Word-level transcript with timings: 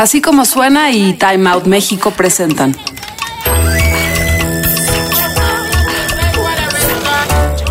Así 0.00 0.22
como 0.22 0.46
suena 0.46 0.90
y 0.92 1.12
Time 1.12 1.50
Out 1.50 1.66
México 1.66 2.10
presentan. 2.12 2.74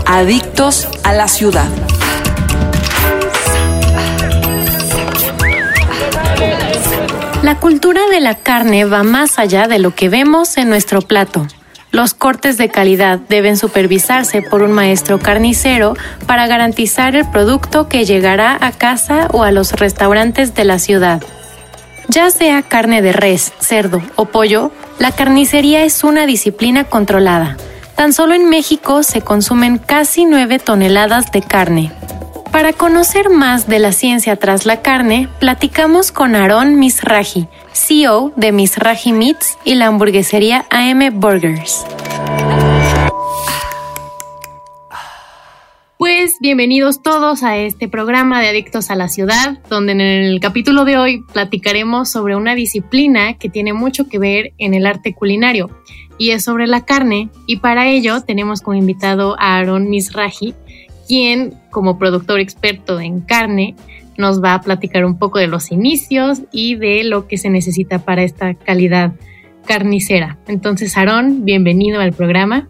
Adictos 0.05 0.88
a 1.04 1.13
la 1.13 1.27
ciudad. 1.27 1.65
La 7.41 7.59
cultura 7.59 8.02
de 8.11 8.20
la 8.20 8.36
carne 8.36 8.86
va 8.86 9.02
más 9.02 9.39
allá 9.39 9.68
de 9.68 9.80
lo 9.80 9.96
que 9.96 10.09
vemos 10.09 10.57
en 10.57 10.70
nuestro 10.70 11.02
plato. 11.02 11.48
Los 11.91 12.14
cortes 12.14 12.59
de 12.59 12.70
calidad 12.70 13.18
deben 13.18 13.57
supervisarse 13.57 14.43
por 14.43 14.61
un 14.61 14.71
maestro 14.71 15.18
carnicero 15.18 15.96
para 16.27 16.46
garantizar 16.46 17.16
el 17.16 17.27
producto 17.32 17.89
que 17.89 18.05
llegará 18.05 18.55
a 18.61 18.71
casa 18.71 19.30
o 19.32 19.41
a 19.41 19.52
los 19.52 19.71
restaurantes 19.71 20.53
de 20.53 20.66
la 20.66 20.77
ciudad. 20.77 21.23
Ya 22.09 22.31
sea 22.31 22.63
carne 22.63 23.04
de 23.04 23.13
res, 23.13 23.54
cerdo 23.59 24.02
o 24.16 24.26
pollo, 24.26 24.72
la 24.98 25.12
carnicería 25.12 25.84
es 25.84 26.04
una 26.04 26.26
disciplina 26.26 26.86
controlada. 26.86 27.55
Tan 27.95 28.13
solo 28.13 28.34
en 28.34 28.50
México 28.50 29.04
se 29.04 29.22
consumen 29.22 29.77
casi 29.77 30.26
9 30.26 30.58
toneladas 30.58 31.31
de 31.31 31.44
carne. 31.44 31.91
Para 32.52 32.73
conocer 32.73 33.30
más 33.30 33.67
de 33.67 33.77
la 33.77 33.91
ciencia 33.91 34.38
tras 34.38 34.66
la 34.66 34.81
carne, 34.81 35.30
platicamos 35.40 36.12
con 36.12 36.34
Aaron 36.34 36.80
Misraji, 36.80 37.48
CEO 37.73 38.31
de 38.36 38.53
Misraji 38.53 39.14
Meats 39.14 39.59
y 39.64 39.76
la 39.76 39.86
hamburguesería 39.86 40.66
AM 40.72 41.12
Burgers. 41.20 41.86
Bienvenidos 46.41 47.03
todos 47.03 47.43
a 47.43 47.57
este 47.57 47.89
programa 47.89 48.39
de 48.41 48.47
Adictos 48.47 48.89
a 48.89 48.95
la 48.95 49.09
Ciudad, 49.09 49.59
donde 49.70 49.91
en 49.91 49.99
el 49.99 50.39
capítulo 50.39 50.85
de 50.85 50.97
hoy 50.97 51.21
platicaremos 51.34 52.09
sobre 52.09 52.38
una 52.38 52.55
disciplina 52.55 53.38
que 53.38 53.50
tiene 53.50 53.73
mucho 53.73 54.08
que 54.08 54.19
ver 54.19 54.53
en 54.58 54.73
el 54.73 54.86
arte 54.86 55.14
culinario 55.14 55.69
y 56.17 56.31
es 56.31 56.45
sobre 56.45 56.66
la 56.66 56.86
carne 56.86 57.30
y 57.45 57.58
para 57.58 57.89
ello 57.89 58.22
tenemos 58.22 58.61
como 58.61 58.77
invitado 58.77 59.36
a 59.38 59.58
Aaron 59.58 59.89
Misraji, 59.89 60.55
quien 61.09 61.55
como 61.72 61.99
productor 61.99 62.39
experto 62.39 63.02
en 63.02 63.19
carne 63.19 63.75
nos 64.17 64.42
va 64.42 64.53
a 64.53 64.61
platicar 64.61 65.03
un 65.03 65.19
poco 65.19 65.39
de 65.39 65.47
los 65.47 65.71
inicios 65.71 66.42
y 66.53 66.75
de 66.75 67.03
lo 67.03 67.27
que 67.27 67.38
se 67.38 67.49
necesita 67.49 67.99
para 67.99 68.23
esta 68.23 68.53
calidad 68.53 69.11
carnicera. 69.66 70.38
Entonces, 70.47 70.95
Aarón, 70.95 71.44
bienvenido 71.44 71.99
al 71.99 72.14
programa. 72.14 72.69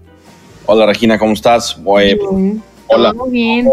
Hola, 0.66 0.86
Regina, 0.86 1.18
¿cómo 1.18 1.34
estás? 1.34 1.80
Bien, 1.84 2.62
hola. 2.90 3.14
Todo 3.14 3.28
bien. 3.28 3.70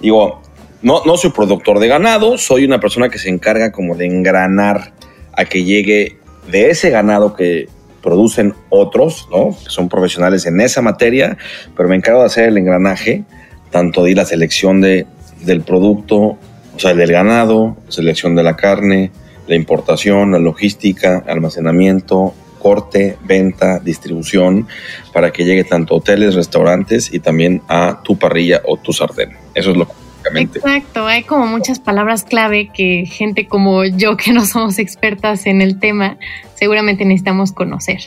Digo, 0.00 0.40
no, 0.80 1.02
no 1.04 1.16
soy 1.16 1.30
productor 1.30 1.78
de 1.78 1.88
ganado, 1.88 2.38
soy 2.38 2.64
una 2.64 2.80
persona 2.80 3.08
que 3.08 3.18
se 3.18 3.28
encarga 3.28 3.70
como 3.70 3.94
de 3.94 4.06
engranar 4.06 4.92
a 5.32 5.44
que 5.44 5.64
llegue 5.64 6.18
de 6.50 6.70
ese 6.70 6.90
ganado 6.90 7.34
que 7.34 7.68
producen 8.02 8.54
otros, 8.68 9.28
¿no? 9.30 9.56
Que 9.62 9.70
son 9.70 9.88
profesionales 9.88 10.44
en 10.46 10.60
esa 10.60 10.82
materia, 10.82 11.36
pero 11.76 11.88
me 11.88 11.96
encargo 11.96 12.20
de 12.20 12.26
hacer 12.26 12.48
el 12.48 12.58
engranaje, 12.58 13.24
tanto 13.70 14.02
de 14.02 14.14
la 14.14 14.24
selección 14.24 14.80
de, 14.80 15.06
del 15.44 15.62
producto, 15.62 16.16
o 16.18 16.78
sea, 16.78 16.94
del 16.94 17.12
ganado, 17.12 17.76
selección 17.88 18.34
de 18.34 18.42
la 18.42 18.56
carne, 18.56 19.12
la 19.46 19.54
importación, 19.54 20.32
la 20.32 20.38
logística, 20.38 21.22
almacenamiento, 21.26 22.34
corte, 22.62 23.18
venta, 23.24 23.80
distribución, 23.80 24.68
para 25.12 25.32
que 25.32 25.44
llegue 25.44 25.64
tanto 25.64 25.94
a 25.94 25.96
hoteles, 25.98 26.34
restaurantes 26.34 27.12
y 27.12 27.18
también 27.18 27.62
a 27.68 28.00
tu 28.04 28.16
parrilla 28.16 28.62
o 28.64 28.76
tu 28.76 28.92
sartén. 28.92 29.36
Eso 29.54 29.72
es 29.72 29.76
lo 29.76 29.86
que. 29.86 30.02
Exacto, 30.34 31.06
hay 31.06 31.24
como 31.24 31.46
muchas 31.46 31.80
palabras 31.80 32.22
clave 32.22 32.70
que 32.72 33.06
gente 33.06 33.48
como 33.48 33.84
yo 33.84 34.16
que 34.16 34.32
no 34.32 34.46
somos 34.46 34.78
expertas 34.78 35.46
en 35.46 35.60
el 35.60 35.80
tema 35.80 36.16
seguramente 36.54 37.04
necesitamos 37.04 37.50
conocer. 37.52 38.02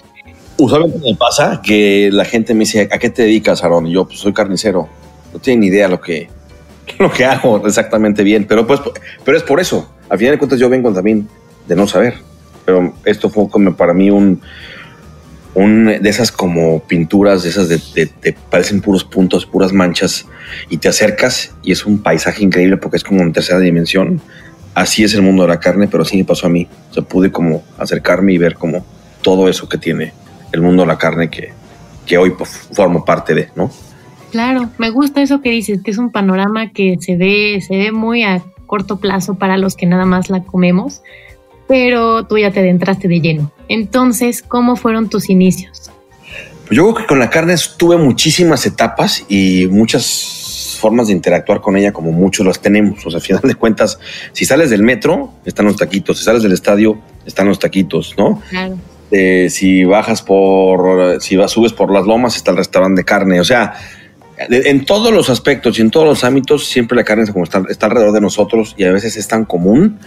Usualmente 0.57 0.99
me 0.99 1.15
pasa 1.15 1.61
que 1.61 2.09
la 2.11 2.23
gente 2.23 2.53
me 2.53 2.61
dice, 2.61 2.87
¿a 2.89 2.97
qué 2.97 3.09
te 3.09 3.23
dedicas, 3.23 3.63
Aaron? 3.63 3.87
Y 3.87 3.93
yo, 3.93 4.05
pues 4.05 4.19
soy 4.19 4.31
carnicero. 4.31 4.87
No 5.33 5.39
tienen 5.39 5.59
ni 5.59 5.67
idea 5.67 5.89
lo 5.89 5.99
que, 5.99 6.29
lo 6.99 7.11
que 7.11 7.25
hago 7.25 7.67
exactamente 7.67 8.23
bien, 8.23 8.45
pero 8.45 8.65
pues, 8.65 8.79
pero 9.25 9.37
es 9.37 9.43
por 9.43 9.59
eso. 9.59 9.89
Al 10.07 10.17
final 10.17 10.33
de 10.35 10.37
cuentas 10.37 10.59
yo 10.59 10.69
vengo 10.69 10.93
también 10.93 11.27
de 11.67 11.75
no 11.75 11.85
saber. 11.87 12.15
Pero 12.65 12.93
esto 13.05 13.29
fue 13.29 13.47
como 13.49 13.75
para 13.75 13.93
mí 13.93 14.09
un, 14.09 14.41
un 15.53 15.85
de 15.85 16.09
esas 16.09 16.31
como 16.31 16.79
pinturas, 16.81 17.43
de 17.43 17.49
esas 17.49 17.69
de, 17.69 17.79
de- 17.93 18.11
de- 18.21 18.33
parecen 18.49 18.81
puros 18.81 19.03
puntos, 19.03 19.45
puras 19.45 19.71
manchas, 19.71 20.25
y 20.69 20.77
te 20.77 20.87
acercas 20.89 21.53
y 21.63 21.71
es 21.71 21.85
un 21.85 21.99
paisaje 21.99 22.43
increíble 22.43 22.77
porque 22.77 22.97
es 22.97 23.03
como 23.03 23.21
en 23.21 23.31
tercera 23.33 23.59
dimensión. 23.59 24.19
Así 24.73 25.03
es 25.05 25.13
el 25.13 25.21
mundo 25.21 25.43
de 25.43 25.49
la 25.49 25.59
carne, 25.59 25.87
pero 25.87 26.03
así 26.03 26.17
me 26.17 26.25
pasó 26.25 26.47
a 26.47 26.49
mí. 26.49 26.67
O 26.91 26.93
sea, 26.93 27.03
pude 27.03 27.31
como 27.31 27.63
acercarme 27.77 28.33
y 28.33 28.37
ver 28.37 28.55
como 28.55 28.85
todo 29.21 29.47
eso 29.47 29.69
que 29.69 29.77
tiene 29.77 30.11
el 30.51 30.61
mundo 30.61 30.83
de 30.83 30.87
la 30.87 30.97
carne 30.97 31.29
que, 31.29 31.51
que 32.05 32.17
hoy 32.17 32.31
pues, 32.31 32.49
formo 32.73 33.05
parte 33.05 33.33
de, 33.33 33.49
¿no? 33.55 33.71
Claro, 34.31 34.69
me 34.77 34.89
gusta 34.89 35.21
eso 35.21 35.39
que 35.39 35.49
dices, 35.49 35.81
que 35.81 35.91
es 35.91 35.97
un 35.97 36.11
panorama 36.11 36.71
que 36.71 36.97
se 36.99 37.15
ve, 37.15 37.61
se 37.65 37.77
ve 37.77 37.91
muy 37.93 38.23
a 38.23 38.43
corto 38.65 38.97
plazo 38.99 39.35
para 39.35 39.55
los 39.57 39.75
que 39.77 39.85
nada 39.85 40.03
más 40.05 40.29
la 40.29 40.43
comemos, 40.43 41.01
pero 41.67 42.25
tú 42.25 42.37
ya 42.37 42.51
te 42.51 42.59
adentraste 42.59 43.07
de 43.07 43.19
lleno. 43.19 43.51
Entonces, 43.67 44.41
¿cómo 44.41 44.75
fueron 44.75 45.09
tus 45.09 45.29
inicios? 45.29 45.91
Yo 46.71 46.83
creo 46.83 46.95
que 46.95 47.05
con 47.05 47.19
la 47.19 47.29
carne 47.29 47.55
tuve 47.77 47.97
muchísimas 47.97 48.65
etapas 48.65 49.23
y 49.29 49.67
muchas 49.69 50.77
formas 50.79 51.07
de 51.07 51.13
interactuar 51.13 51.61
con 51.61 51.77
ella 51.77 51.93
como 51.93 52.11
muchos 52.11 52.45
las 52.45 52.59
tenemos. 52.59 53.05
O 53.05 53.09
sea, 53.09 53.17
al 53.17 53.23
final 53.23 53.41
de 53.43 53.55
cuentas, 53.55 53.99
si 54.33 54.45
sales 54.45 54.69
del 54.69 54.83
metro, 54.83 55.33
están 55.45 55.65
los 55.65 55.77
taquitos. 55.77 56.17
Si 56.17 56.23
sales 56.23 56.43
del 56.43 56.51
estadio, 56.53 56.99
están 57.25 57.47
los 57.47 57.59
taquitos, 57.59 58.15
¿no? 58.17 58.41
Claro. 58.49 58.77
Eh, 59.11 59.47
si 59.49 59.83
bajas 59.83 60.21
por, 60.23 61.21
si 61.21 61.35
vas, 61.35 61.51
subes 61.51 61.73
por 61.73 61.91
las 61.91 62.05
lomas, 62.05 62.35
está 62.35 62.51
el 62.51 62.57
restaurante 62.57 63.01
de 63.01 63.05
carne. 63.05 63.39
O 63.39 63.45
sea, 63.45 63.75
en 64.37 64.85
todos 64.85 65.13
los 65.13 65.29
aspectos 65.29 65.77
y 65.77 65.81
en 65.81 65.91
todos 65.91 66.07
los 66.07 66.23
ámbitos, 66.23 66.67
siempre 66.67 66.95
la 66.95 67.03
carne 67.03 67.23
es 67.23 67.31
como 67.31 67.43
está, 67.43 67.63
está 67.69 67.85
alrededor 67.85 68.13
de 68.13 68.21
nosotros 68.21 68.73
y 68.77 68.83
a 68.83 68.91
veces 68.91 69.17
es 69.17 69.27
tan 69.27 69.45
común 69.45 69.99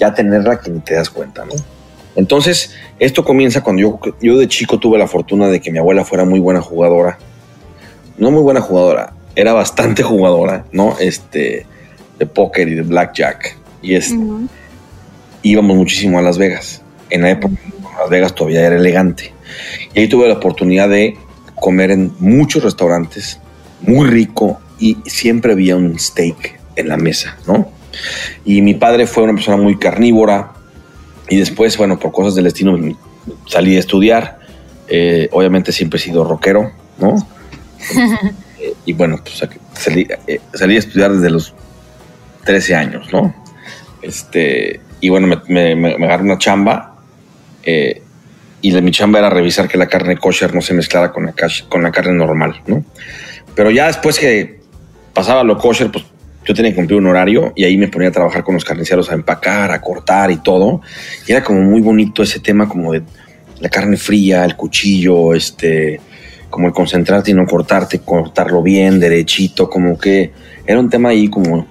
ya 0.00 0.14
tenerla 0.14 0.58
que 0.58 0.70
ni 0.70 0.80
te 0.80 0.94
das 0.94 1.10
cuenta, 1.10 1.44
¿no? 1.44 1.52
Entonces, 2.16 2.74
esto 2.98 3.24
comienza 3.24 3.62
cuando 3.62 3.82
yo, 3.82 4.00
yo 4.20 4.36
de 4.38 4.48
chico 4.48 4.78
tuve 4.80 4.98
la 4.98 5.06
fortuna 5.06 5.48
de 5.48 5.60
que 5.60 5.70
mi 5.70 5.78
abuela 5.78 6.04
fuera 6.04 6.24
muy 6.24 6.40
buena 6.40 6.60
jugadora. 6.60 7.18
No 8.18 8.30
muy 8.30 8.42
buena 8.42 8.60
jugadora, 8.60 9.12
era 9.36 9.52
bastante 9.52 10.02
jugadora, 10.02 10.64
¿no? 10.72 10.96
Este, 10.98 11.66
de 12.18 12.26
póker 12.26 12.68
y 12.68 12.74
de 12.74 12.82
blackjack. 12.82 13.56
Y 13.82 13.94
es, 13.94 14.10
Ujú. 14.10 14.48
íbamos 15.42 15.76
muchísimo 15.76 16.18
a 16.18 16.22
Las 16.22 16.38
Vegas. 16.38 16.82
En 17.10 17.22
la 17.22 17.30
época, 17.30 17.54
Las 17.98 18.10
Vegas 18.10 18.34
todavía 18.34 18.66
era 18.66 18.76
elegante. 18.76 19.32
Y 19.94 20.00
ahí 20.00 20.08
tuve 20.08 20.28
la 20.28 20.34
oportunidad 20.34 20.88
de 20.88 21.16
comer 21.54 21.90
en 21.90 22.12
muchos 22.18 22.64
restaurantes, 22.64 23.38
muy 23.82 24.08
rico, 24.08 24.60
y 24.78 24.96
siempre 25.06 25.52
había 25.52 25.76
un 25.76 25.98
steak 25.98 26.58
en 26.76 26.88
la 26.88 26.96
mesa, 26.96 27.36
¿no? 27.46 27.70
Y 28.44 28.62
mi 28.62 28.74
padre 28.74 29.06
fue 29.06 29.22
una 29.24 29.34
persona 29.34 29.56
muy 29.56 29.78
carnívora, 29.78 30.52
y 31.28 31.36
después, 31.36 31.76
bueno, 31.76 31.98
por 31.98 32.12
cosas 32.12 32.34
del 32.34 32.44
destino, 32.44 32.76
salí 33.46 33.76
a 33.76 33.78
estudiar. 33.80 34.38
Eh, 34.88 35.28
obviamente 35.30 35.70
siempre 35.70 35.98
he 35.98 36.02
sido 36.02 36.24
rockero, 36.24 36.72
¿no? 36.98 37.14
Eh, 38.58 38.74
y 38.84 38.92
bueno, 38.92 39.18
pues 39.22 39.48
salí, 39.74 40.08
eh, 40.26 40.40
salí 40.54 40.74
a 40.74 40.78
estudiar 40.80 41.12
desde 41.12 41.30
los 41.30 41.54
13 42.44 42.74
años, 42.74 43.12
¿no? 43.12 43.32
Este, 44.02 44.80
y 45.00 45.08
bueno, 45.08 45.28
me, 45.28 45.36
me, 45.48 45.76
me- 45.76 46.04
agarré 46.04 46.24
una 46.24 46.38
chamba 46.38 46.96
eh, 47.62 48.02
y 48.62 48.72
la, 48.72 48.80
mi 48.80 48.90
chamba 48.90 49.20
era 49.20 49.30
revisar 49.30 49.68
que 49.68 49.78
la 49.78 49.86
carne 49.86 50.16
kosher 50.16 50.52
no 50.54 50.60
se 50.62 50.74
mezclara 50.74 51.12
con 51.12 51.26
la, 51.26 51.34
con 51.68 51.82
la 51.84 51.92
carne 51.92 52.14
normal, 52.14 52.60
¿no? 52.66 52.84
Pero 53.54 53.70
ya 53.70 53.86
después 53.86 54.18
que 54.18 54.60
pasaba 55.14 55.44
lo 55.44 55.56
kosher, 55.58 55.92
pues 55.92 56.04
yo 56.50 56.54
tenía 56.54 56.72
que 56.72 56.76
cumplir 56.78 56.98
un 56.98 57.06
horario 57.06 57.52
y 57.54 57.62
ahí 57.62 57.76
me 57.76 57.86
ponía 57.86 58.08
a 58.08 58.10
trabajar 58.10 58.42
con 58.42 58.54
los 58.54 58.64
carniceros 58.64 59.08
a 59.08 59.14
empacar, 59.14 59.70
a 59.70 59.80
cortar 59.80 60.32
y 60.32 60.38
todo. 60.38 60.80
Y 61.24 61.30
era 61.30 61.44
como 61.44 61.60
muy 61.60 61.80
bonito 61.80 62.24
ese 62.24 62.40
tema 62.40 62.68
como 62.68 62.92
de 62.92 63.02
la 63.60 63.68
carne 63.68 63.96
fría, 63.96 64.44
el 64.44 64.56
cuchillo, 64.56 65.32
este, 65.32 66.00
como 66.48 66.66
el 66.66 66.72
concentrarte 66.72 67.30
y 67.30 67.34
no 67.34 67.46
cortarte, 67.46 68.00
cortarlo 68.00 68.62
bien, 68.64 68.98
derechito, 68.98 69.70
como 69.70 69.96
que 69.96 70.32
era 70.66 70.80
un 70.80 70.90
tema 70.90 71.10
ahí 71.10 71.28
como, 71.28 71.68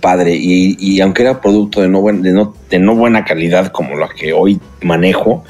padre. 0.00 0.34
Y, 0.34 0.98
aunque 1.02 1.20
era 1.24 1.42
producto 1.42 1.82
de 1.82 1.88
no, 1.88 2.00
buen- 2.00 2.22
de, 2.22 2.32
no, 2.32 2.54
de 2.70 2.78
no 2.78 2.94
buena 2.94 3.26
calidad 3.26 3.66
como 3.70 3.98
la 3.98 4.08
que 4.08 4.32
hoy 4.32 4.58
manejo 4.80 5.44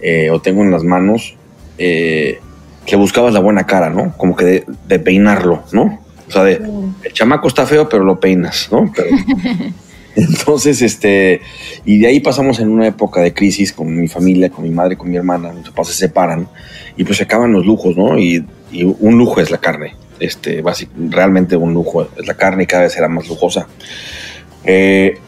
eh, 0.00 0.28
o 0.28 0.42
tengo 0.42 0.62
en 0.62 0.70
las 0.70 0.82
manos, 0.82 1.36
eh, 1.78 2.38
que 2.84 2.96
buscabas 2.96 3.32
la 3.32 3.40
buena 3.40 3.64
cara, 3.64 3.88
¿no? 3.88 4.12
Como 4.18 4.36
que 4.36 4.64
de 4.86 4.98
peinarlo, 4.98 5.62
¿no? 5.72 6.04
O 6.28 6.30
sea, 6.30 6.42
de, 6.44 6.60
el 7.04 7.12
chamaco 7.12 7.48
está 7.48 7.66
feo, 7.66 7.88
pero 7.88 8.04
lo 8.04 8.18
peinas, 8.20 8.68
¿no? 8.72 8.92
Pero- 8.94 9.08
entonces, 10.16 10.80
este, 10.82 11.40
y 11.84 11.98
de 11.98 12.06
ahí 12.08 12.20
pasamos 12.20 12.58
en 12.58 12.68
una 12.68 12.86
época 12.86 13.20
de 13.20 13.34
crisis 13.34 13.72
con 13.72 13.94
mi 14.00 14.08
familia, 14.08 14.50
con 14.50 14.64
mi 14.64 14.70
madre, 14.70 14.96
con 14.96 15.10
mi 15.10 15.16
hermana, 15.16 15.52
mis 15.52 15.66
papás 15.68 15.88
se 15.88 15.94
separan 15.94 16.48
y 16.96 17.04
pues 17.04 17.18
se 17.18 17.24
acaban 17.24 17.52
los 17.52 17.66
lujos, 17.66 17.96
¿no? 17.96 18.18
Y, 18.18 18.44
y 18.72 18.82
un 18.84 19.18
lujo 19.18 19.40
es 19.40 19.50
la 19.50 19.58
carne, 19.58 19.94
este, 20.18 20.62
básic- 20.62 20.88
realmente 21.10 21.56
un 21.56 21.74
lujo 21.74 22.08
es 22.16 22.26
la 22.26 22.34
carne 22.34 22.62
y 22.62 22.66
cada 22.66 22.84
vez 22.84 22.96
era 22.96 23.08
más 23.08 23.28
lujosa. 23.28 23.68
Eh, 24.64 25.18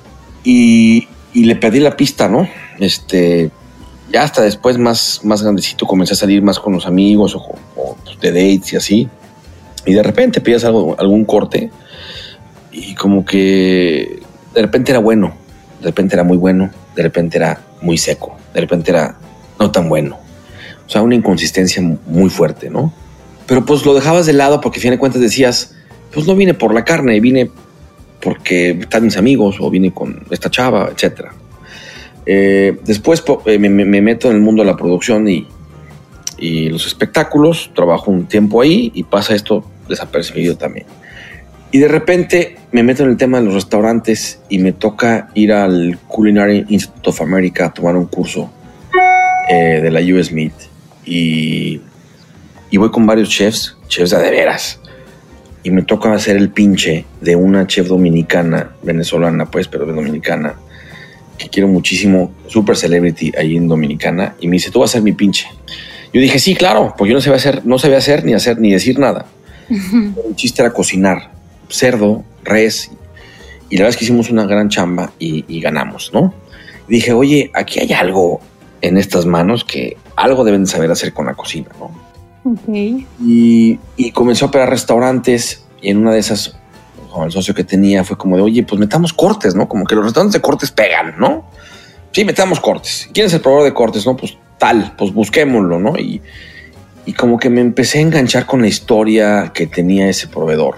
y, 0.43 1.07
y 1.35 1.45
le 1.45 1.57
pedí 1.57 1.81
la 1.81 1.97
pista, 1.97 2.29
¿no? 2.29 2.49
este, 2.81 3.51
ya 4.13 4.23
hasta 4.23 4.41
después 4.43 4.79
más, 4.79 5.21
más 5.25 5.43
grandecito 5.43 5.85
comencé 5.87 6.15
a 6.15 6.17
salir 6.17 6.41
más 6.43 6.59
con 6.59 6.73
los 6.73 6.87
amigos 6.87 7.35
o, 7.35 7.41
o 7.77 7.97
pues, 8.05 8.19
de 8.21 8.31
dates 8.33 8.73
y 8.73 8.77
así. 8.77 9.09
Y 9.89 9.95
de 9.95 10.03
repente 10.03 10.43
pillas 10.43 10.65
algo, 10.65 10.95
algún 10.99 11.25
corte 11.25 11.71
y 12.71 12.95
como 12.95 13.25
que 13.25 14.21
de 14.55 14.61
repente 14.61 14.93
era 14.93 15.01
bueno, 15.01 15.33
de 15.81 15.87
repente 15.87 16.15
era 16.15 16.25
muy 16.25 16.37
bueno, 16.37 16.71
de 16.95 17.03
repente 17.03 17.39
era 17.39 17.63
muy 17.81 17.97
seco, 17.97 18.37
de 18.53 18.61
repente 18.61 18.91
era 18.91 19.17
no 19.59 19.71
tan 19.71 19.89
bueno. 19.89 20.19
O 20.87 20.91
sea, 20.91 21.01
una 21.01 21.15
inconsistencia 21.15 21.83
muy 22.07 22.29
fuerte, 22.29 22.69
¿no? 22.69 22.93
Pero 23.47 23.65
pues 23.65 23.87
lo 23.87 23.95
dejabas 23.95 24.27
de 24.27 24.35
lado 24.35 24.61
porque 24.61 24.79
a 24.79 24.83
fin 24.83 24.91
de 24.91 24.99
cuentas 24.99 25.23
decías, 25.23 25.75
pues 26.13 26.27
no 26.27 26.37
vine 26.37 26.53
por 26.53 26.75
la 26.75 26.85
carne, 26.85 27.19
vine 27.19 27.51
porque 28.21 28.73
están 28.73 29.05
mis 29.05 29.17
amigos 29.17 29.57
o 29.59 29.71
vine 29.71 29.95
con 29.95 30.23
esta 30.31 30.51
chava, 30.51 30.91
etcétera. 30.95 31.33
Eh, 32.27 32.79
después 32.85 33.25
eh, 33.47 33.59
me, 33.59 33.71
me, 33.71 34.03
meto 34.03 34.29
en 34.29 34.37
el 34.37 34.43
mundo 34.43 34.63
de 34.63 34.71
la 34.71 34.77
producción 34.77 35.27
y, 35.31 35.49
y, 36.37 36.69
los 36.69 36.87
espectáculos, 36.87 37.71
trabajo 37.75 38.11
un 38.11 38.27
tiempo 38.27 38.61
ahí 38.61 38.93
y 38.95 39.05
pasa 39.05 39.35
esto 39.35 39.65
desapercibido 39.89 40.57
también. 40.57 40.87
Y 41.71 41.79
de 41.79 41.89
repente 41.89 42.57
me 42.73 42.83
meto 42.83 43.03
en 43.03 43.11
el 43.11 43.17
tema 43.17 43.39
de 43.39 43.45
los 43.45 43.55
restaurantes 43.55 44.41
y 44.49 44.59
me 44.59 44.73
toca 44.73 45.29
ir 45.35 45.53
al 45.53 45.99
Culinary 46.09 46.65
Institute 46.69 47.11
of 47.11 47.21
America 47.21 47.67
a 47.67 47.75
tomar 47.75 47.97
un 47.97 48.07
curso 48.07 48.51
eh, 49.49 49.81
de 49.83 49.91
la 49.91 50.01
US 50.01 50.33
Meat. 50.33 50.53
Y, 51.05 51.81
y 52.71 52.77
voy 52.77 52.91
con 52.91 53.07
varios 53.07 53.29
chefs, 53.29 53.77
chefs 53.87 54.11
de 54.11 54.31
veras. 54.31 54.81
Y 55.63 55.71
me 55.71 55.83
toca 55.83 56.13
hacer 56.13 56.37
el 56.37 56.51
pinche 56.51 57.05
de 57.21 57.37
una 57.37 57.67
chef 57.67 57.89
dominicana, 57.89 58.71
venezolana 58.83 59.47
pues, 59.51 59.69
pero 59.69 59.85
dominicana, 59.85 60.55
que 61.37 61.51
quiero 61.51 61.69
muchísimo, 61.69 62.33
super 62.47 62.77
celebrity 62.77 63.33
ahí 63.37 63.57
en 63.57 63.69
Dominicana. 63.69 64.37
Y 64.41 64.49
me 64.49 64.55
dice, 64.55 64.71
tú 64.71 64.81
vas 64.81 64.91
a 64.91 64.93
ser 64.95 65.03
mi 65.03 65.13
pinche. 65.13 65.47
Yo 66.13 66.21
dije, 66.23 66.39
sí, 66.39 66.55
claro, 66.55 66.95
pues 66.97 67.11
yo 67.11 67.15
no 67.15 67.21
sabía 67.21 67.37
hacer, 67.37 67.67
no 67.67 67.79
sabía 67.79 67.99
hacer 67.99 68.25
ni 68.25 68.33
hacer 68.33 68.59
ni 68.59 68.73
decir 68.73 68.99
nada. 68.99 69.27
El 69.69 70.35
chiste 70.35 70.63
era 70.63 70.73
cocinar 70.73 71.31
cerdo, 71.69 72.25
res. 72.43 72.91
Y 73.71 73.77
la 73.77 73.85
verdad 73.85 73.91
es 73.91 73.97
que 73.99 74.05
hicimos 74.05 74.31
una 74.31 74.47
gran 74.47 74.69
chamba 74.69 75.13
y, 75.19 75.61
ganamos, 75.61 76.11
¿no? 76.13 76.35
dije, 76.89 77.13
oye, 77.13 77.51
aquí 77.55 77.81
hay 77.81 77.93
algo 77.93 78.41
en 78.81 78.97
estas 78.97 79.27
manos 79.27 79.63
que 79.63 79.99
algo 80.17 80.43
deben 80.43 80.67
saber 80.67 80.91
hacer 80.91 81.13
con 81.13 81.27
la 81.27 81.35
cocina, 81.35 81.69
¿no? 81.79 81.91
Y, 83.23 83.79
y 83.97 84.11
comenzó 84.13 84.47
a 84.47 84.49
operar 84.49 84.71
restaurantes 84.71 85.67
y 85.83 85.91
en 85.91 85.99
una 85.99 86.13
de 86.13 86.21
esas, 86.21 86.57
con 87.13 87.25
el 87.25 87.33
socio 87.33 87.55
que 87.55 87.65
tenía, 87.65 88.05
fue 88.05 88.17
como 88.17 88.37
de, 88.37 88.43
oye, 88.43 88.63
pues 88.63 88.81
metamos 88.81 89.13
cortes, 89.13 89.55
¿no? 89.55 89.69
Como 89.69 89.85
que 89.85 89.95
los 89.95 90.05
restaurantes 90.05 90.33
de 90.33 90.41
cortes 90.41 90.71
pegan, 90.71 91.17
¿no? 91.19 91.45
Sí, 92.13 92.25
metamos 92.25 92.59
cortes. 92.59 93.09
¿Quién 93.13 93.27
es 93.27 93.35
el 93.35 93.43
proveedor 93.43 93.65
de 93.65 93.75
cortes? 93.75 94.07
No, 94.07 94.17
pues 94.17 94.39
tal, 94.59 94.95
pues 94.97 95.13
busquémoslo, 95.13 95.79
¿no? 95.79 95.97
Y, 95.99 96.23
y 97.09 97.15
como 97.15 97.39
que 97.39 97.49
me 97.49 97.63
empecé 97.63 98.01
a 98.01 98.03
enganchar 98.03 98.45
con 98.45 98.61
la 98.61 98.69
historia 98.69 99.51
que 99.55 99.67
tenía 99.67 100.11
ese 100.11 100.29
proveedor, 100.29 100.75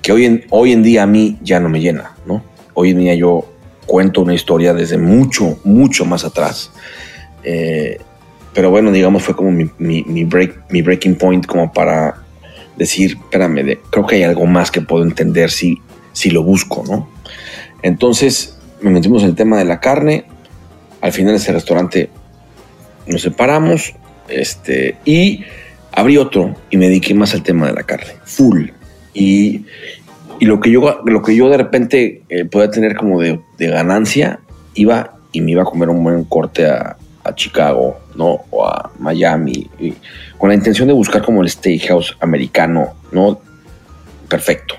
que 0.00 0.12
hoy 0.12 0.24
en, 0.24 0.44
hoy 0.50 0.70
en 0.70 0.84
día 0.84 1.02
a 1.02 1.06
mí 1.08 1.36
ya 1.42 1.58
no 1.58 1.68
me 1.68 1.80
llena, 1.80 2.12
¿no? 2.26 2.44
Hoy 2.74 2.90
en 2.90 3.00
día 3.00 3.16
yo 3.16 3.52
cuento 3.84 4.20
una 4.20 4.34
historia 4.34 4.72
desde 4.72 4.98
mucho, 4.98 5.58
mucho 5.64 6.04
más 6.04 6.24
atrás. 6.24 6.70
Eh, 7.42 7.98
pero 8.54 8.70
bueno, 8.70 8.92
digamos, 8.92 9.24
fue 9.24 9.34
como 9.34 9.50
mi, 9.50 9.68
mi, 9.78 10.22
break, 10.22 10.70
mi 10.70 10.80
breaking 10.80 11.16
point 11.16 11.44
como 11.44 11.72
para 11.72 12.22
decir, 12.76 13.16
espérame, 13.20 13.80
creo 13.90 14.06
que 14.06 14.14
hay 14.14 14.22
algo 14.22 14.46
más 14.46 14.70
que 14.70 14.80
puedo 14.80 15.02
entender 15.02 15.50
si, 15.50 15.82
si 16.12 16.30
lo 16.30 16.44
busco, 16.44 16.84
¿no? 16.86 17.08
Entonces 17.82 18.60
me 18.80 18.90
metimos 18.90 19.24
en 19.24 19.30
el 19.30 19.34
tema 19.34 19.58
de 19.58 19.64
la 19.64 19.80
carne. 19.80 20.24
Al 21.00 21.10
final 21.10 21.34
ese 21.34 21.50
restaurante 21.50 22.10
nos 23.08 23.22
separamos 23.22 23.96
este, 24.40 24.96
y 25.04 25.44
abrí 25.92 26.16
otro 26.16 26.54
y 26.70 26.76
me 26.76 26.88
dediqué 26.88 27.14
más 27.14 27.34
al 27.34 27.42
tema 27.42 27.66
de 27.66 27.74
la 27.74 27.82
carne, 27.82 28.12
full. 28.24 28.68
Y, 29.14 29.64
y 30.40 30.46
lo, 30.46 30.60
que 30.60 30.70
yo, 30.70 31.00
lo 31.04 31.22
que 31.22 31.36
yo 31.36 31.48
de 31.48 31.58
repente 31.58 32.22
eh, 32.28 32.44
podía 32.44 32.70
tener 32.70 32.96
como 32.96 33.20
de, 33.20 33.40
de, 33.58 33.68
ganancia, 33.68 34.40
iba 34.74 35.14
y 35.32 35.40
me 35.40 35.52
iba 35.52 35.62
a 35.62 35.66
comer 35.66 35.88
un 35.88 36.02
buen 36.02 36.24
corte 36.24 36.66
a, 36.66 36.96
a 37.24 37.34
Chicago, 37.34 37.98
¿no? 38.16 38.40
O 38.50 38.66
a 38.66 38.90
Miami, 38.98 39.68
con 40.38 40.48
la 40.48 40.54
intención 40.54 40.88
de 40.88 40.94
buscar 40.94 41.22
como 41.22 41.42
el 41.42 41.48
steakhouse 41.48 42.16
americano, 42.20 42.94
¿no? 43.12 43.40
Perfecto. 44.28 44.74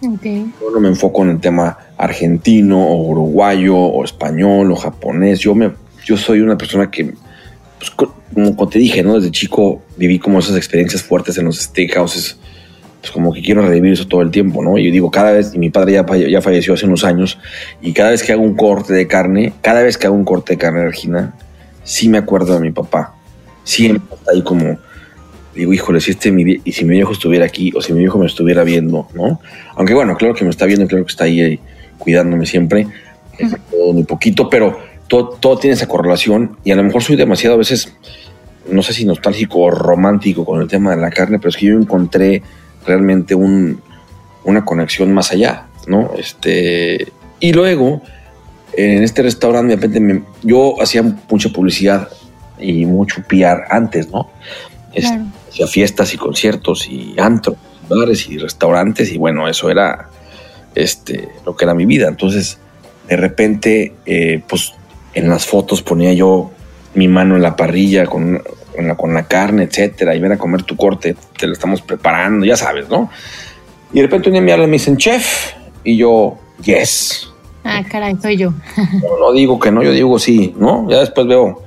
Okay. 0.00 0.52
Yo 0.60 0.70
no 0.70 0.80
me 0.80 0.88
enfoco 0.88 1.22
en 1.22 1.30
el 1.30 1.40
tema 1.40 1.78
argentino 1.96 2.84
o 2.84 3.08
uruguayo 3.08 3.76
o 3.76 4.04
español 4.04 4.72
o 4.72 4.76
japonés. 4.76 5.38
Yo, 5.38 5.54
me, 5.54 5.70
yo 6.04 6.16
soy 6.16 6.40
una 6.40 6.58
persona 6.58 6.90
que, 6.90 7.12
pues, 7.82 8.10
como 8.34 8.68
te 8.68 8.78
dije, 8.78 9.02
¿no? 9.02 9.16
Desde 9.16 9.30
chico 9.30 9.82
viví 9.96 10.18
como 10.18 10.38
esas 10.38 10.56
experiencias 10.56 11.02
fuertes 11.02 11.36
en 11.38 11.46
los 11.46 11.58
steakhouses. 11.58 12.38
Pues 13.00 13.10
como 13.10 13.32
que 13.32 13.42
quiero 13.42 13.62
revivir 13.62 13.94
eso 13.94 14.06
todo 14.06 14.22
el 14.22 14.30
tiempo, 14.30 14.62
¿no? 14.62 14.78
Y 14.78 14.86
yo 14.86 14.92
digo, 14.92 15.10
cada 15.10 15.32
vez, 15.32 15.52
y 15.54 15.58
mi 15.58 15.70
padre 15.70 15.94
ya, 15.94 16.06
ya 16.28 16.40
falleció 16.40 16.74
hace 16.74 16.86
unos 16.86 17.02
años, 17.02 17.38
y 17.80 17.92
cada 17.92 18.10
vez 18.10 18.22
que 18.22 18.32
hago 18.32 18.42
un 18.42 18.54
corte 18.54 18.92
de 18.92 19.08
carne, 19.08 19.52
cada 19.60 19.82
vez 19.82 19.98
que 19.98 20.06
hago 20.06 20.14
un 20.14 20.24
corte 20.24 20.52
de 20.52 20.58
carne 20.58 20.84
Regina, 20.84 21.34
sí 21.82 22.08
me 22.08 22.18
acuerdo 22.18 22.54
de 22.54 22.60
mi 22.60 22.70
papá. 22.70 23.16
Siempre 23.64 24.16
está 24.16 24.30
ahí 24.30 24.42
como, 24.42 24.78
digo, 25.52 25.72
híjole, 25.72 26.00
si, 26.00 26.12
este, 26.12 26.30
mi, 26.30 26.60
y 26.64 26.72
si 26.72 26.84
mi 26.84 26.94
viejo 26.94 27.12
estuviera 27.12 27.44
aquí 27.44 27.72
o 27.74 27.80
si 27.82 27.92
mi 27.92 27.98
viejo 27.98 28.18
me 28.18 28.26
estuviera 28.26 28.62
viendo, 28.62 29.08
¿no? 29.14 29.40
Aunque 29.74 29.94
bueno, 29.94 30.16
claro 30.16 30.34
que 30.34 30.44
me 30.44 30.50
está 30.50 30.66
viendo, 30.66 30.86
claro 30.86 31.04
que 31.04 31.10
está 31.10 31.24
ahí, 31.24 31.58
cuidándome 31.98 32.46
siempre, 32.46 32.86
todo 33.68 33.92
muy 33.92 34.04
poquito, 34.04 34.48
pero 34.48 34.78
todo, 35.12 35.28
todo, 35.28 35.58
tiene 35.58 35.74
esa 35.74 35.86
correlación 35.86 36.56
y 36.64 36.70
a 36.70 36.74
lo 36.74 36.82
mejor 36.82 37.02
soy 37.02 37.16
demasiado 37.16 37.56
a 37.56 37.58
veces, 37.58 37.92
no 38.70 38.82
sé 38.82 38.94
si 38.94 39.04
nostálgico 39.04 39.58
o 39.58 39.70
romántico 39.70 40.46
con 40.46 40.62
el 40.62 40.68
tema 40.68 40.92
de 40.92 41.02
la 41.02 41.10
carne, 41.10 41.38
pero 41.38 41.50
es 41.50 41.56
que 41.58 41.66
yo 41.66 41.74
encontré 41.74 42.42
realmente 42.86 43.34
un, 43.34 43.82
una 44.44 44.64
conexión 44.64 45.12
más 45.12 45.30
allá, 45.30 45.66
¿no? 45.86 46.12
Este, 46.16 47.12
y 47.40 47.52
luego 47.52 48.00
en 48.72 49.02
este 49.02 49.20
restaurante 49.20 49.76
de 49.76 49.82
repente 49.82 50.22
yo 50.44 50.80
hacía 50.80 51.02
mucha 51.02 51.50
publicidad 51.50 52.08
y 52.58 52.86
mucho 52.86 53.22
PR 53.28 53.64
antes, 53.68 54.10
¿no? 54.10 54.30
Claro. 54.94 55.26
Hacía 55.46 55.66
fiestas 55.66 56.14
y 56.14 56.16
conciertos 56.16 56.88
y 56.88 57.16
antros, 57.18 57.58
bares 57.86 58.26
y 58.30 58.38
restaurantes 58.38 59.12
y 59.12 59.18
bueno, 59.18 59.46
eso 59.46 59.68
era 59.68 60.08
este, 60.74 61.28
lo 61.44 61.54
que 61.54 61.66
era 61.66 61.74
mi 61.74 61.84
vida. 61.84 62.08
Entonces, 62.08 62.56
de 63.08 63.16
repente, 63.18 63.92
eh, 64.06 64.42
pues 64.48 64.72
en 65.14 65.28
las 65.28 65.46
fotos 65.46 65.82
ponía 65.82 66.12
yo 66.12 66.50
mi 66.94 67.08
mano 67.08 67.36
en 67.36 67.42
la 67.42 67.56
parrilla 67.56 68.06
con, 68.06 68.42
la, 68.78 68.96
con 68.96 69.14
la 69.14 69.26
carne, 69.26 69.64
etcétera, 69.64 70.14
y 70.14 70.20
ven 70.20 70.32
a 70.32 70.38
comer 70.38 70.62
tu 70.62 70.76
corte, 70.76 71.16
te 71.38 71.46
lo 71.46 71.52
estamos 71.52 71.82
preparando, 71.82 72.44
ya 72.44 72.56
sabes, 72.56 72.88
¿no? 72.88 73.10
Y 73.92 73.96
de 73.96 74.02
repente 74.02 74.28
un 74.28 74.34
día 74.34 74.42
me 74.42 74.52
hablan 74.52 74.68
y 74.68 74.70
me 74.70 74.76
dicen, 74.76 74.96
chef, 74.96 75.52
y 75.84 75.96
yo, 75.96 76.38
yes, 76.62 77.32
Ah, 77.64 77.84
caray, 77.88 78.16
soy 78.20 78.36
yo. 78.36 78.52
no, 78.76 79.18
no, 79.20 79.32
digo 79.32 79.58
que 79.60 79.70
no, 79.70 79.82
yo 79.82 79.92
digo 79.92 80.18
sí, 80.18 80.54
¿no? 80.58 80.88
Ya 80.90 80.98
después 80.98 81.26
veo. 81.26 81.62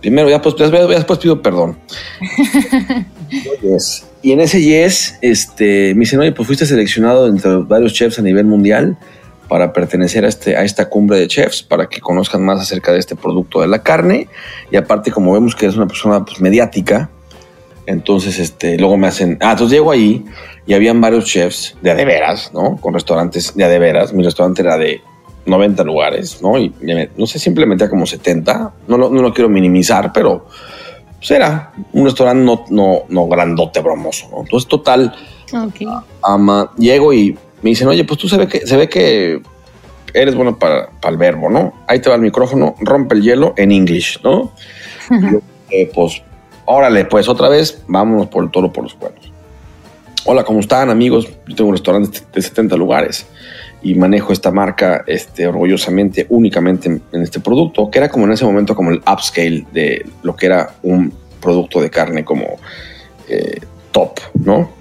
Primero, 0.00 0.28
ya, 0.28 0.42
pues, 0.42 0.56
ya 0.56 0.68
después 0.68 1.18
pido 1.18 1.40
perdón. 1.40 1.78
yes. 3.62 4.06
Y 4.22 4.32
en 4.32 4.40
ese 4.40 4.60
yes, 4.60 5.18
este, 5.22 5.94
me 5.94 6.00
dicen, 6.00 6.20
oye, 6.20 6.32
pues 6.32 6.46
fuiste 6.46 6.66
seleccionado 6.66 7.28
entre 7.28 7.56
varios 7.58 7.92
chefs 7.92 8.18
a 8.18 8.22
nivel 8.22 8.44
mundial 8.44 8.96
para 9.48 9.72
pertenecer 9.72 10.24
a, 10.24 10.28
este, 10.28 10.56
a 10.56 10.64
esta 10.64 10.88
cumbre 10.88 11.18
de 11.18 11.28
chefs, 11.28 11.62
para 11.62 11.88
que 11.88 12.00
conozcan 12.00 12.44
más 12.44 12.60
acerca 12.60 12.92
de 12.92 12.98
este 12.98 13.16
producto 13.16 13.60
de 13.60 13.68
la 13.68 13.82
carne. 13.82 14.28
Y 14.70 14.76
aparte, 14.76 15.10
como 15.10 15.32
vemos 15.32 15.54
que 15.54 15.66
eres 15.66 15.76
una 15.76 15.86
persona 15.86 16.24
pues, 16.24 16.40
mediática, 16.40 17.10
entonces 17.86 18.38
este, 18.38 18.78
luego 18.78 18.96
me 18.96 19.06
hacen, 19.06 19.38
ah, 19.40 19.52
entonces 19.52 19.78
llego 19.78 19.92
ahí 19.92 20.24
y 20.66 20.74
habían 20.74 21.00
varios 21.00 21.26
chefs 21.26 21.76
de 21.80 21.92
adeveras, 21.92 22.52
¿no? 22.52 22.76
Con 22.76 22.94
restaurantes 22.94 23.54
de 23.54 23.64
adeveras. 23.64 24.12
Mi 24.12 24.24
restaurante 24.24 24.62
era 24.62 24.76
de 24.76 25.00
90 25.46 25.84
lugares, 25.84 26.42
¿no? 26.42 26.58
Y 26.58 26.74
no 27.16 27.26
sé, 27.26 27.38
simplemente 27.38 27.88
como 27.88 28.04
70. 28.04 28.74
No 28.88 28.98
lo, 28.98 29.10
no 29.10 29.22
lo 29.22 29.32
quiero 29.32 29.48
minimizar, 29.48 30.12
pero 30.12 30.46
pues 31.18 31.30
era 31.30 31.72
un 31.92 32.04
restaurante 32.04 32.44
no, 32.44 32.64
no, 32.70 33.02
no 33.08 33.28
grandote, 33.28 33.80
bromoso, 33.80 34.28
¿no? 34.30 34.40
Entonces, 34.40 34.68
total, 34.68 35.14
okay. 35.52 35.86
ama, 36.22 36.72
llego 36.76 37.12
y 37.12 37.38
me 37.66 37.70
dicen, 37.70 37.88
oye, 37.88 38.04
pues 38.04 38.20
tú 38.20 38.28
se 38.28 38.36
ve 38.36 38.46
que, 38.46 38.64
se 38.64 38.76
ve 38.76 38.88
que 38.88 39.42
eres 40.14 40.36
bueno 40.36 40.56
para, 40.56 40.88
para 41.00 41.10
el 41.10 41.18
verbo, 41.18 41.50
¿no? 41.50 41.74
Ahí 41.88 41.98
te 41.98 42.08
va 42.08 42.14
el 42.14 42.20
micrófono, 42.20 42.76
rompe 42.78 43.16
el 43.16 43.22
hielo 43.22 43.54
en 43.56 43.72
English, 43.72 44.20
¿no? 44.22 44.52
yo, 45.10 45.40
eh, 45.70 45.90
pues, 45.92 46.22
órale, 46.64 47.06
pues 47.06 47.28
otra 47.28 47.48
vez, 47.48 47.82
vámonos 47.88 48.28
por 48.28 48.44
el 48.44 48.52
toro 48.52 48.72
por 48.72 48.84
los 48.84 48.96
buenos. 48.96 49.32
Hola, 50.26 50.44
¿cómo 50.44 50.60
están, 50.60 50.90
amigos? 50.90 51.28
Yo 51.48 51.56
tengo 51.56 51.70
un 51.70 51.74
restaurante 51.74 52.20
de 52.32 52.40
70 52.40 52.76
lugares 52.76 53.26
y 53.82 53.96
manejo 53.96 54.32
esta 54.32 54.52
marca 54.52 55.02
este, 55.08 55.48
orgullosamente, 55.48 56.26
únicamente 56.28 56.88
en, 56.88 57.20
este 57.20 57.40
producto, 57.40 57.90
que 57.90 57.98
era 57.98 58.08
como 58.08 58.26
en 58.26 58.32
ese 58.32 58.44
momento 58.44 58.76
como 58.76 58.92
el 58.92 59.02
upscale 59.12 59.66
de 59.72 60.06
lo 60.22 60.36
que 60.36 60.46
era 60.46 60.70
un 60.84 61.12
producto 61.40 61.80
de 61.80 61.90
carne 61.90 62.24
como 62.24 62.58
eh, 63.28 63.58
top, 63.90 64.20
¿no? 64.34 64.76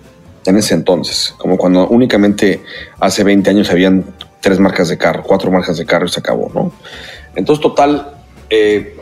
En 0.46 0.58
ese 0.58 0.76
entonces, 0.76 1.34
como 1.38 1.58
cuando 1.58 1.88
únicamente 1.88 2.62
hace 3.00 3.24
20 3.24 3.50
años 3.50 3.72
habían 3.72 4.06
tres 4.42 4.60
marcas 4.60 4.90
de 4.90 4.98
carro, 4.98 5.24
cuatro 5.24 5.50
marcas 5.52 5.78
de 5.78 5.86
carro 5.86 6.06
y 6.06 6.10
se 6.10 6.20
acabó, 6.20 6.52
¿no? 6.54 6.72
Entonces, 7.36 7.62
total, 7.62 8.16
eh, 8.50 8.96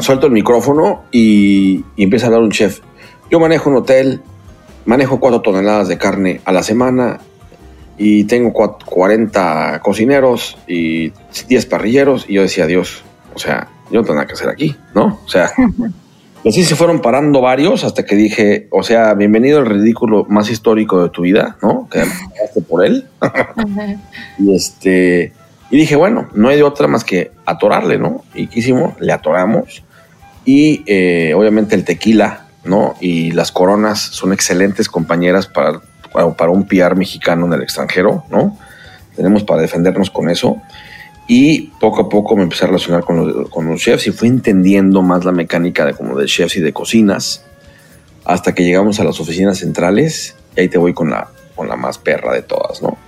suelto 0.00 0.26
el 0.26 0.32
micrófono 0.32 1.04
y, 1.12 1.84
empieza 1.96 2.26
a 2.26 2.28
hablar 2.28 2.42
un 2.42 2.50
chef. 2.50 2.80
Yo 3.30 3.38
manejo 3.38 3.70
un 3.70 3.76
hotel, 3.76 4.20
manejo 4.84 5.20
cuatro 5.20 5.42
toneladas 5.42 5.86
de 5.88 5.96
carne 5.96 6.40
a 6.44 6.52
la 6.52 6.62
semana 6.64 7.20
y 7.96 8.24
tengo 8.24 8.52
cua- 8.52 8.84
40 8.84 9.80
cocineros 9.82 10.58
y 10.66 11.12
10 11.48 11.66
parrilleros. 11.66 12.24
Y 12.28 12.34
yo 12.34 12.42
decía, 12.42 12.66
Dios, 12.66 13.02
o 13.34 13.38
sea, 13.38 13.68
yo 13.90 14.00
no 14.00 14.02
tengo 14.02 14.14
nada 14.14 14.26
que 14.26 14.32
hacer 14.32 14.48
aquí, 14.48 14.74
¿no? 14.94 15.20
O 15.24 15.28
sea, 15.28 15.50
y 16.42 16.48
así 16.48 16.64
se 16.64 16.76
fueron 16.76 17.00
parando 17.02 17.40
varios 17.40 17.84
hasta 17.84 18.04
que 18.04 18.16
dije, 18.16 18.68
o 18.70 18.82
sea, 18.82 19.14
bienvenido 19.14 19.58
al 19.58 19.66
ridículo 19.66 20.24
más 20.28 20.50
histórico 20.50 21.02
de 21.02 21.10
tu 21.10 21.22
vida, 21.22 21.56
¿no? 21.62 21.88
Que 21.90 22.00
pagaste 22.00 22.60
por 22.62 22.84
él. 22.84 23.06
Y 24.38 24.54
este, 24.54 25.32
y 25.70 25.76
dije, 25.76 25.96
bueno, 25.96 26.28
no 26.34 26.48
hay 26.48 26.56
de 26.56 26.62
otra 26.62 26.88
más 26.88 27.04
que 27.04 27.30
atorarle, 27.44 27.98
¿no? 27.98 28.24
Y 28.34 28.46
¿qué 28.46 28.60
hicimos? 28.60 28.94
Le 29.00 29.12
atoramos. 29.12 29.84
Y 30.44 30.82
eh, 30.86 31.34
obviamente 31.34 31.74
el 31.74 31.84
tequila, 31.84 32.46
¿no? 32.64 32.94
Y 33.00 33.32
las 33.32 33.52
coronas 33.52 34.00
son 34.00 34.32
excelentes 34.32 34.88
compañeras 34.88 35.46
para, 35.46 35.80
para, 36.12 36.30
para 36.32 36.50
un 36.50 36.66
PR 36.66 36.96
mexicano 36.96 37.46
en 37.46 37.52
el 37.52 37.62
extranjero, 37.62 38.24
¿no? 38.30 38.56
Tenemos 39.14 39.44
para 39.44 39.60
defendernos 39.60 40.10
con 40.10 40.30
eso. 40.30 40.56
Y 41.32 41.68
poco 41.78 42.00
a 42.00 42.08
poco 42.08 42.34
me 42.34 42.42
empecé 42.42 42.64
a 42.64 42.66
relacionar 42.66 43.04
con 43.04 43.16
los, 43.16 43.48
con 43.50 43.68
los 43.68 43.80
chefs 43.80 44.04
y 44.08 44.10
fui 44.10 44.26
entendiendo 44.26 45.00
más 45.00 45.24
la 45.24 45.30
mecánica 45.30 45.84
de 45.84 45.94
como 45.94 46.18
de 46.18 46.26
chefs 46.26 46.56
y 46.56 46.60
de 46.60 46.72
cocinas 46.72 47.44
hasta 48.24 48.52
que 48.52 48.64
llegamos 48.64 48.98
a 48.98 49.04
las 49.04 49.20
oficinas 49.20 49.58
centrales 49.58 50.34
y 50.56 50.62
ahí 50.62 50.68
te 50.68 50.76
voy 50.76 50.92
con 50.92 51.08
la, 51.08 51.28
con 51.54 51.68
la 51.68 51.76
más 51.76 51.98
perra 51.98 52.34
de 52.34 52.42
todas, 52.42 52.82
¿no? 52.82 52.98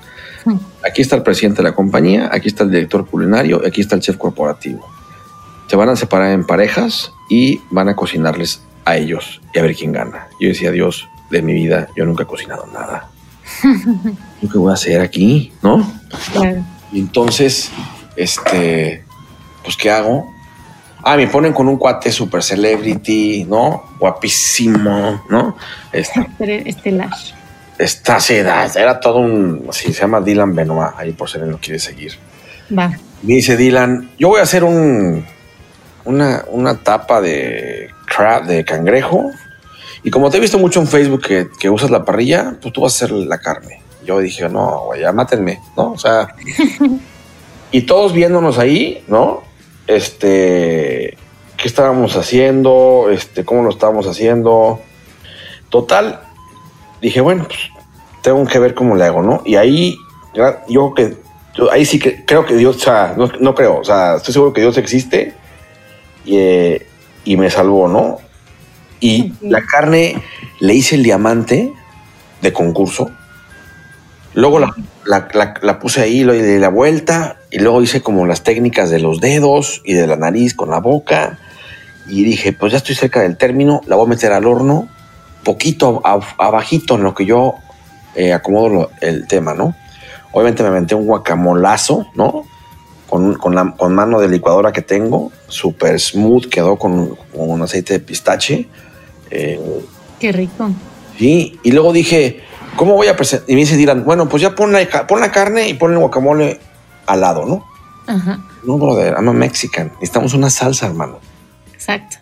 Aquí 0.86 1.02
está 1.02 1.16
el 1.16 1.24
presidente 1.24 1.64
de 1.64 1.70
la 1.70 1.74
compañía, 1.74 2.30
aquí 2.32 2.46
está 2.46 2.62
el 2.62 2.70
director 2.70 3.04
culinario 3.06 3.60
y 3.64 3.66
aquí 3.66 3.80
está 3.80 3.96
el 3.96 4.02
chef 4.02 4.18
corporativo. 4.18 4.88
Se 5.66 5.74
van 5.74 5.88
a 5.88 5.96
separar 5.96 6.30
en 6.30 6.46
parejas 6.46 7.10
y 7.28 7.60
van 7.70 7.88
a 7.88 7.96
cocinarles 7.96 8.62
a 8.84 8.98
ellos 8.98 9.40
y 9.52 9.58
a 9.58 9.62
ver 9.62 9.74
quién 9.74 9.90
gana. 9.90 10.28
Yo 10.38 10.46
decía, 10.46 10.70
Dios, 10.70 11.08
de 11.28 11.42
mi 11.42 11.54
vida, 11.54 11.88
yo 11.96 12.04
nunca 12.04 12.22
he 12.22 12.26
cocinado 12.26 12.68
nada. 12.72 13.10
¿Yo 14.40 14.48
qué 14.48 14.58
voy 14.58 14.70
a 14.70 14.74
hacer 14.74 15.00
aquí? 15.00 15.52
¿No? 15.60 15.92
Claro. 16.32 16.64
Y 16.92 17.00
entonces, 17.00 17.72
este, 18.16 19.04
pues, 19.62 19.76
¿qué 19.76 19.90
hago? 19.90 20.32
Ah, 21.02 21.16
me 21.16 21.26
ponen 21.26 21.52
con 21.52 21.68
un 21.68 21.76
cuate 21.76 22.12
super 22.12 22.42
celebrity, 22.42 23.44
¿no? 23.44 23.84
Guapísimo, 23.98 25.24
¿no? 25.28 25.56
Este, 25.92 26.28
Estelar. 26.68 27.10
esta 27.76 28.20
seda, 28.20 28.66
era 28.76 29.00
todo 29.00 29.18
un, 29.18 29.68
sí, 29.72 29.92
se 29.92 30.02
llama 30.02 30.20
Dylan 30.20 30.54
Benoit, 30.54 30.92
ahí 30.96 31.12
por 31.12 31.28
si 31.28 31.38
alguien 31.38 31.52
lo 31.52 31.58
quiere 31.58 31.80
seguir. 31.80 32.12
Va. 32.76 32.88
Me 33.22 33.34
dice 33.34 33.56
Dylan, 33.56 34.12
yo 34.18 34.28
voy 34.28 34.40
a 34.40 34.44
hacer 34.44 34.62
un, 34.62 35.26
una, 36.04 36.44
una 36.48 36.76
tapa 36.76 37.20
de 37.20 37.90
crab, 38.06 38.44
de 38.46 38.64
cangrejo. 38.64 39.30
Y 40.04 40.10
como 40.10 40.30
te 40.30 40.36
he 40.36 40.40
visto 40.40 40.58
mucho 40.58 40.80
en 40.80 40.86
Facebook 40.86 41.22
que, 41.22 41.48
que 41.58 41.70
usas 41.70 41.90
la 41.90 42.04
parrilla, 42.04 42.56
pues 42.60 42.72
tú 42.72 42.80
vas 42.80 42.94
a 42.94 43.04
hacer 43.04 43.12
la 43.12 43.38
carne. 43.38 43.82
Yo 44.04 44.18
dije, 44.18 44.48
no, 44.48 44.86
güey, 44.86 45.00
ya 45.02 45.12
mátenme, 45.12 45.60
¿no? 45.76 45.92
O 45.92 45.98
sea, 45.98 46.28
y 47.72 47.82
todos 47.82 48.12
viéndonos 48.12 48.58
ahí, 48.58 49.02
¿no? 49.08 49.42
Este, 49.86 51.16
¿qué 51.56 51.68
estábamos 51.68 52.16
haciendo? 52.16 53.08
Este, 53.10 53.44
¿cómo 53.44 53.62
lo 53.62 53.70
estábamos 53.70 54.06
haciendo? 54.06 54.80
Total, 55.70 56.20
dije, 57.00 57.20
bueno, 57.20 57.44
pues 57.46 57.58
tengo 58.22 58.44
que 58.46 58.58
ver 58.58 58.74
cómo 58.74 58.94
le 58.94 59.04
hago, 59.04 59.22
¿no? 59.22 59.42
Y 59.44 59.56
ahí, 59.56 59.96
yo 60.68 60.94
que, 60.94 61.16
yo 61.54 61.70
ahí 61.72 61.84
sí 61.84 61.98
que 61.98 62.24
creo 62.24 62.44
que 62.46 62.54
Dios, 62.54 62.76
o 62.76 62.80
sea, 62.80 63.14
no, 63.16 63.30
no 63.40 63.54
creo, 63.54 63.78
o 63.78 63.84
sea, 63.84 64.16
estoy 64.16 64.32
seguro 64.34 64.52
que 64.52 64.60
Dios 64.60 64.76
existe 64.78 65.34
y, 66.24 66.36
eh, 66.36 66.86
y 67.24 67.36
me 67.36 67.50
salvó, 67.50 67.88
¿no? 67.88 68.18
Y 69.00 69.32
la 69.40 69.62
carne 69.66 70.22
le 70.60 70.74
hice 70.74 70.94
el 70.94 71.02
diamante 71.02 71.72
de 72.40 72.52
concurso. 72.52 73.10
Luego 74.34 74.58
la, 74.60 74.74
la- 75.04 75.28
la- 75.32 75.54
la 75.60 75.78
puse 75.80 76.00
ahí, 76.02 76.22
le 76.24 76.40
di 76.42 76.58
la 76.60 76.68
vuelta 76.68 77.38
y 77.52 77.58
luego 77.58 77.82
hice 77.82 78.00
como 78.02 78.26
las 78.26 78.42
técnicas 78.42 78.90
de 78.90 78.98
los 78.98 79.20
dedos 79.20 79.82
y 79.84 79.92
de 79.94 80.06
la 80.06 80.16
nariz 80.16 80.54
con 80.54 80.70
la 80.70 80.80
boca. 80.80 81.38
Y 82.08 82.24
dije, 82.24 82.52
pues 82.52 82.72
ya 82.72 82.78
estoy 82.78 82.94
cerca 82.94 83.20
del 83.20 83.36
término, 83.36 83.80
la 83.86 83.96
voy 83.96 84.06
a 84.06 84.08
meter 84.08 84.32
al 84.32 84.46
horno, 84.46 84.88
poquito 85.44 86.00
abajito 86.38 86.94
en 86.96 87.02
lo 87.02 87.14
que 87.14 87.26
yo 87.26 87.54
eh, 88.14 88.32
acomodo 88.32 88.68
lo- 88.68 88.90
el 89.00 89.26
tema, 89.26 89.54
¿no? 89.54 89.74
Obviamente 90.32 90.62
me 90.62 90.70
aventé 90.70 90.94
un 90.94 91.06
guacamolazo, 91.06 92.06
¿no? 92.14 92.44
Con, 93.08 93.34
con, 93.34 93.54
la, 93.54 93.74
con 93.76 93.94
mano 93.94 94.18
de 94.20 94.28
licuadora 94.28 94.72
que 94.72 94.80
tengo, 94.82 95.30
súper 95.48 96.00
smooth, 96.00 96.46
quedó 96.46 96.76
con, 96.76 97.14
con 97.14 97.50
un 97.50 97.60
aceite 97.62 97.92
de 97.94 98.00
pistache. 98.00 98.68
Eh, 99.30 99.60
Qué 100.18 100.32
rico. 100.32 100.70
Sí, 101.18 101.58
y 101.62 101.72
luego 101.72 101.92
dije, 101.92 102.40
¿cómo 102.76 102.94
voy 102.94 103.08
a 103.08 103.16
presentar? 103.16 103.48
Y 103.50 103.54
me 103.54 103.60
dice 103.60 103.76
Dylan, 103.76 104.04
bueno, 104.04 104.28
pues 104.28 104.42
ya 104.42 104.54
pon 104.54 104.72
la, 104.72 105.06
pon 105.06 105.20
la 105.20 105.30
carne 105.30 105.68
y 105.68 105.74
pon 105.74 105.92
el 105.92 105.98
guacamole 105.98 106.58
al 107.12 107.20
lado, 107.20 107.46
¿no? 107.46 107.64
Ajá. 108.06 108.40
No, 108.64 108.78
brother, 108.78 109.14
I'm 109.14 109.28
a 109.28 109.32
Mexican. 109.32 109.92
Necesitamos 109.94 110.34
una 110.34 110.50
salsa, 110.50 110.86
hermano. 110.86 111.18
Exacto. 111.72 112.16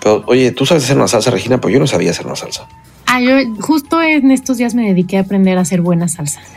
Pero, 0.00 0.24
oye, 0.26 0.50
tú 0.52 0.66
sabes 0.66 0.84
hacer 0.84 0.96
una 0.96 1.08
salsa, 1.08 1.30
Regina, 1.30 1.60
pero 1.60 1.70
yo 1.70 1.80
no 1.80 1.86
sabía 1.86 2.10
hacer 2.10 2.26
una 2.26 2.36
salsa. 2.36 2.66
Ah, 3.06 3.20
yo 3.20 3.36
justo 3.60 4.02
en 4.02 4.30
estos 4.30 4.56
días 4.56 4.74
me 4.74 4.88
dediqué 4.88 5.18
a 5.18 5.20
aprender 5.20 5.58
a 5.58 5.62
hacer 5.62 5.80
buena 5.80 6.08
salsa. 6.08 6.40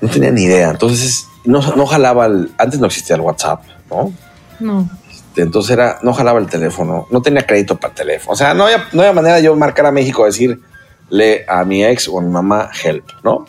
No 0.00 0.08
tenía 0.08 0.30
ni 0.30 0.42
idea. 0.42 0.70
Entonces, 0.70 1.26
no, 1.44 1.60
no 1.74 1.84
jalaba 1.84 2.26
el... 2.26 2.52
Antes 2.56 2.78
no 2.78 2.86
existía 2.86 3.16
el 3.16 3.22
WhatsApp, 3.22 3.64
¿no? 3.90 4.12
No. 4.60 4.88
Entonces 5.36 5.72
era, 5.72 5.98
no 6.02 6.12
jalaba 6.12 6.38
el 6.38 6.46
teléfono, 6.46 7.06
no 7.10 7.22
tenía 7.22 7.46
crédito 7.46 7.76
para 7.76 7.92
el 7.92 7.96
teléfono. 7.96 8.32
O 8.32 8.36
sea, 8.36 8.54
no 8.54 8.64
había, 8.64 8.86
no 8.92 9.02
había 9.02 9.12
manera 9.12 9.36
de 9.36 9.42
yo 9.42 9.56
marcar 9.56 9.86
a 9.86 9.90
México, 9.92 10.24
decirle 10.24 11.44
a 11.48 11.64
mi 11.64 11.84
ex 11.84 12.08
o 12.08 12.18
a 12.18 12.22
mi 12.22 12.28
mamá, 12.28 12.70
help, 12.82 13.04
¿no? 13.22 13.46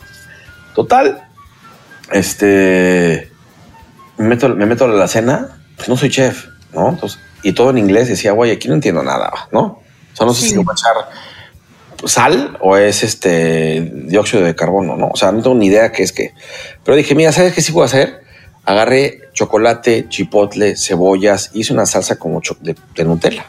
Total, 0.74 1.28
este, 2.12 3.30
me 4.18 4.28
meto, 4.28 4.48
me 4.50 4.66
meto 4.66 4.84
a 4.84 4.88
la 4.88 5.08
cena, 5.08 5.60
pues 5.76 5.88
no 5.88 5.96
soy 5.96 6.10
chef, 6.10 6.46
¿no? 6.72 6.90
Entonces, 6.90 7.18
y 7.42 7.52
todo 7.52 7.70
en 7.70 7.78
inglés, 7.78 8.08
decía, 8.08 8.32
güey, 8.32 8.50
aquí 8.50 8.68
no 8.68 8.74
entiendo 8.74 9.02
nada, 9.02 9.32
¿no? 9.52 9.60
O 10.12 10.16
sea, 10.16 10.26
no 10.26 10.34
sé 10.34 10.42
Sí. 10.42 10.48
si 10.50 10.56
voy 10.56 10.66
a 10.68 10.72
echar 10.72 11.10
sal 12.06 12.56
o 12.60 12.76
es 12.76 13.02
este 13.02 13.80
dióxido 14.06 14.42
de 14.42 14.54
carbono, 14.54 14.96
¿no? 14.96 15.08
O 15.08 15.16
sea, 15.16 15.32
no 15.32 15.42
tengo 15.42 15.56
ni 15.56 15.66
idea 15.66 15.92
qué 15.92 16.02
es 16.02 16.12
qué. 16.12 16.32
Pero 16.84 16.96
dije, 16.96 17.14
mira, 17.14 17.30
¿sabes 17.32 17.52
qué 17.54 17.60
sí 17.62 17.72
puedo 17.72 17.84
hacer? 17.84 18.22
Agarré 18.64 19.20
chocolate, 19.32 20.06
chipotle, 20.08 20.76
cebollas, 20.76 21.50
hice 21.54 21.72
una 21.72 21.86
salsa 21.86 22.16
como 22.16 22.40
de, 22.60 22.74
de 22.94 23.04
Nutella. 23.04 23.44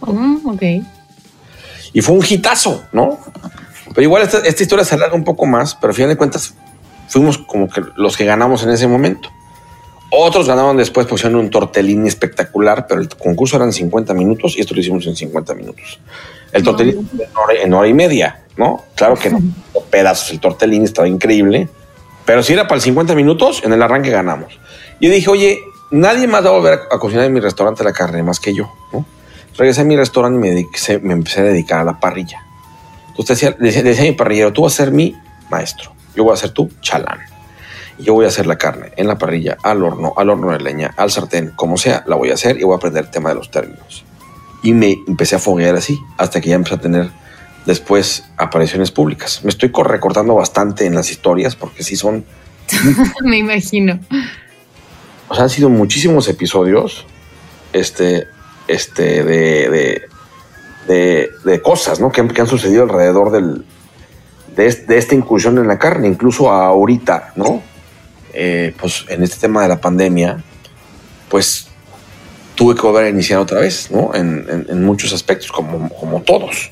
Mm, 0.00 0.46
ok. 0.48 0.62
Y 1.92 2.00
fue 2.02 2.14
un 2.16 2.24
hitazo, 2.28 2.84
¿no? 2.92 3.20
Pero 3.88 4.02
igual 4.02 4.22
esta, 4.22 4.38
esta 4.38 4.62
historia 4.62 4.84
se 4.84 4.94
alarga 4.94 5.14
un 5.14 5.24
poco 5.24 5.46
más, 5.46 5.74
pero 5.74 5.90
al 5.90 5.94
final 5.94 6.08
de 6.10 6.16
cuentas 6.16 6.54
fuimos 7.08 7.38
como 7.38 7.68
que 7.68 7.82
los 7.96 8.16
que 8.16 8.24
ganamos 8.24 8.62
en 8.62 8.70
ese 8.70 8.86
momento. 8.86 9.30
Otros 10.10 10.46
ganaban 10.46 10.76
después, 10.76 11.06
pusieron 11.06 11.40
un 11.40 11.50
tortellini 11.50 12.06
espectacular, 12.06 12.86
pero 12.86 13.00
el 13.00 13.08
concurso 13.08 13.56
eran 13.56 13.72
50 13.72 14.14
minutos 14.14 14.56
y 14.56 14.60
esto 14.60 14.74
lo 14.74 14.80
hicimos 14.80 15.06
en 15.06 15.16
50 15.16 15.54
minutos. 15.54 15.98
El 16.52 16.62
tortellini 16.62 17.00
en 17.00 17.36
hora, 17.36 17.54
en 17.62 17.74
hora 17.74 17.88
y 17.88 17.94
media, 17.94 18.42
¿no? 18.56 18.84
Claro 18.94 19.16
que 19.16 19.30
no, 19.30 19.40
pedazos, 19.90 20.30
el 20.30 20.38
tortellini 20.40 20.84
estaba 20.84 21.08
increíble, 21.08 21.68
pero 22.24 22.42
si 22.44 22.52
era 22.52 22.68
para 22.68 22.76
el 22.76 22.82
50 22.82 23.14
minutos, 23.16 23.62
en 23.64 23.72
el 23.72 23.82
arranque 23.82 24.10
ganamos. 24.10 24.58
Y 25.00 25.08
yo 25.08 25.12
dije, 25.12 25.28
oye, 25.30 25.58
nadie 25.90 26.28
más 26.28 26.44
va 26.44 26.50
a 26.50 26.52
volver 26.52 26.78
a, 26.92 26.98
cocinar 26.98 27.24
en 27.24 27.32
mi 27.32 27.40
restaurante 27.40 27.82
la 27.82 27.92
carne 27.92 28.22
más 28.22 28.38
que 28.38 28.54
yo, 28.54 28.72
¿no? 28.92 29.04
Regresé 29.58 29.80
a 29.80 29.84
mi 29.84 29.96
restaurante 29.96 30.36
y 30.36 30.40
me, 30.40 30.56
dediqué- 30.56 31.00
me 31.00 31.12
empecé 31.14 31.40
a 31.40 31.44
dedicar 31.44 31.80
a 31.80 31.84
la 31.84 31.98
parrilla. 31.98 32.44
Entonces 33.08 33.40
decía, 33.40 33.56
decía, 33.58 33.82
decía 33.82 34.02
a 34.04 34.06
mi 34.06 34.12
parrillero, 34.12 34.52
tú 34.52 34.62
vas 34.62 34.74
a 34.74 34.76
ser 34.76 34.92
mi 34.92 35.16
maestro, 35.50 35.92
yo 36.16 36.24
voy 36.24 36.34
a 36.34 36.36
ser 36.36 36.50
tu 36.50 36.70
chalán. 36.80 37.20
Y 37.98 38.04
yo 38.04 38.14
voy 38.14 38.24
a 38.24 38.28
hacer 38.28 38.46
la 38.46 38.56
carne 38.58 38.90
en 38.96 39.06
la 39.06 39.18
parrilla, 39.18 39.56
al 39.62 39.82
horno, 39.84 40.14
al 40.16 40.28
horno 40.30 40.50
de 40.50 40.58
leña, 40.60 40.92
al 40.96 41.10
sartén, 41.12 41.52
como 41.54 41.76
sea, 41.76 42.02
la 42.06 42.16
voy 42.16 42.30
a 42.30 42.34
hacer 42.34 42.58
y 42.58 42.64
voy 42.64 42.74
a 42.74 42.76
aprender 42.76 43.04
el 43.04 43.10
tema 43.10 43.28
de 43.28 43.36
los 43.36 43.50
términos. 43.50 44.04
Y 44.62 44.72
me 44.72 44.96
empecé 45.06 45.36
a 45.36 45.38
foguear 45.38 45.76
así, 45.76 46.00
hasta 46.18 46.40
que 46.40 46.48
ya 46.48 46.56
empecé 46.56 46.74
a 46.76 46.80
tener 46.80 47.10
después 47.66 48.24
apariciones 48.36 48.90
públicas. 48.90 49.40
Me 49.44 49.50
estoy 49.50 49.70
co- 49.70 49.84
recortando 49.84 50.34
bastante 50.34 50.86
en 50.86 50.94
las 50.96 51.10
historias 51.10 51.54
porque 51.54 51.84
sí 51.84 51.94
son, 51.96 52.24
me 53.24 53.38
imagino. 53.38 54.00
o 55.28 55.34
sea, 55.34 55.44
han 55.44 55.50
sido 55.50 55.68
muchísimos 55.68 56.26
episodios 56.28 57.06
este, 57.72 58.26
este, 58.68 59.22
de, 59.22 59.68
de, 59.70 60.02
de, 60.88 61.30
de 61.44 61.62
cosas 61.62 62.00
¿no? 62.00 62.10
que, 62.10 62.20
han, 62.22 62.28
que 62.28 62.40
han 62.40 62.46
sucedido 62.48 62.82
alrededor 62.84 63.30
del, 63.30 63.64
de, 64.56 64.72
de 64.72 64.98
esta 64.98 65.14
incursión 65.14 65.58
en 65.58 65.66
la 65.68 65.78
carne, 65.78 66.08
incluso 66.08 66.50
ahorita, 66.50 67.32
¿no? 67.36 67.62
Eh, 68.32 68.74
pues 68.80 69.04
en 69.08 69.22
este 69.22 69.36
tema 69.38 69.62
de 69.62 69.68
la 69.68 69.80
pandemia, 69.80 70.42
pues 71.28 71.68
tuve 72.54 72.74
que 72.74 72.82
volver 72.82 73.04
a 73.06 73.08
iniciar 73.08 73.40
otra 73.40 73.60
vez, 73.60 73.90
¿no? 73.90 74.14
En, 74.14 74.44
en- 74.48 74.66
en 74.68 74.84
muchos 74.84 75.12
aspectos, 75.12 75.50
como, 75.52 75.88
como 75.88 76.20
todos. 76.22 76.70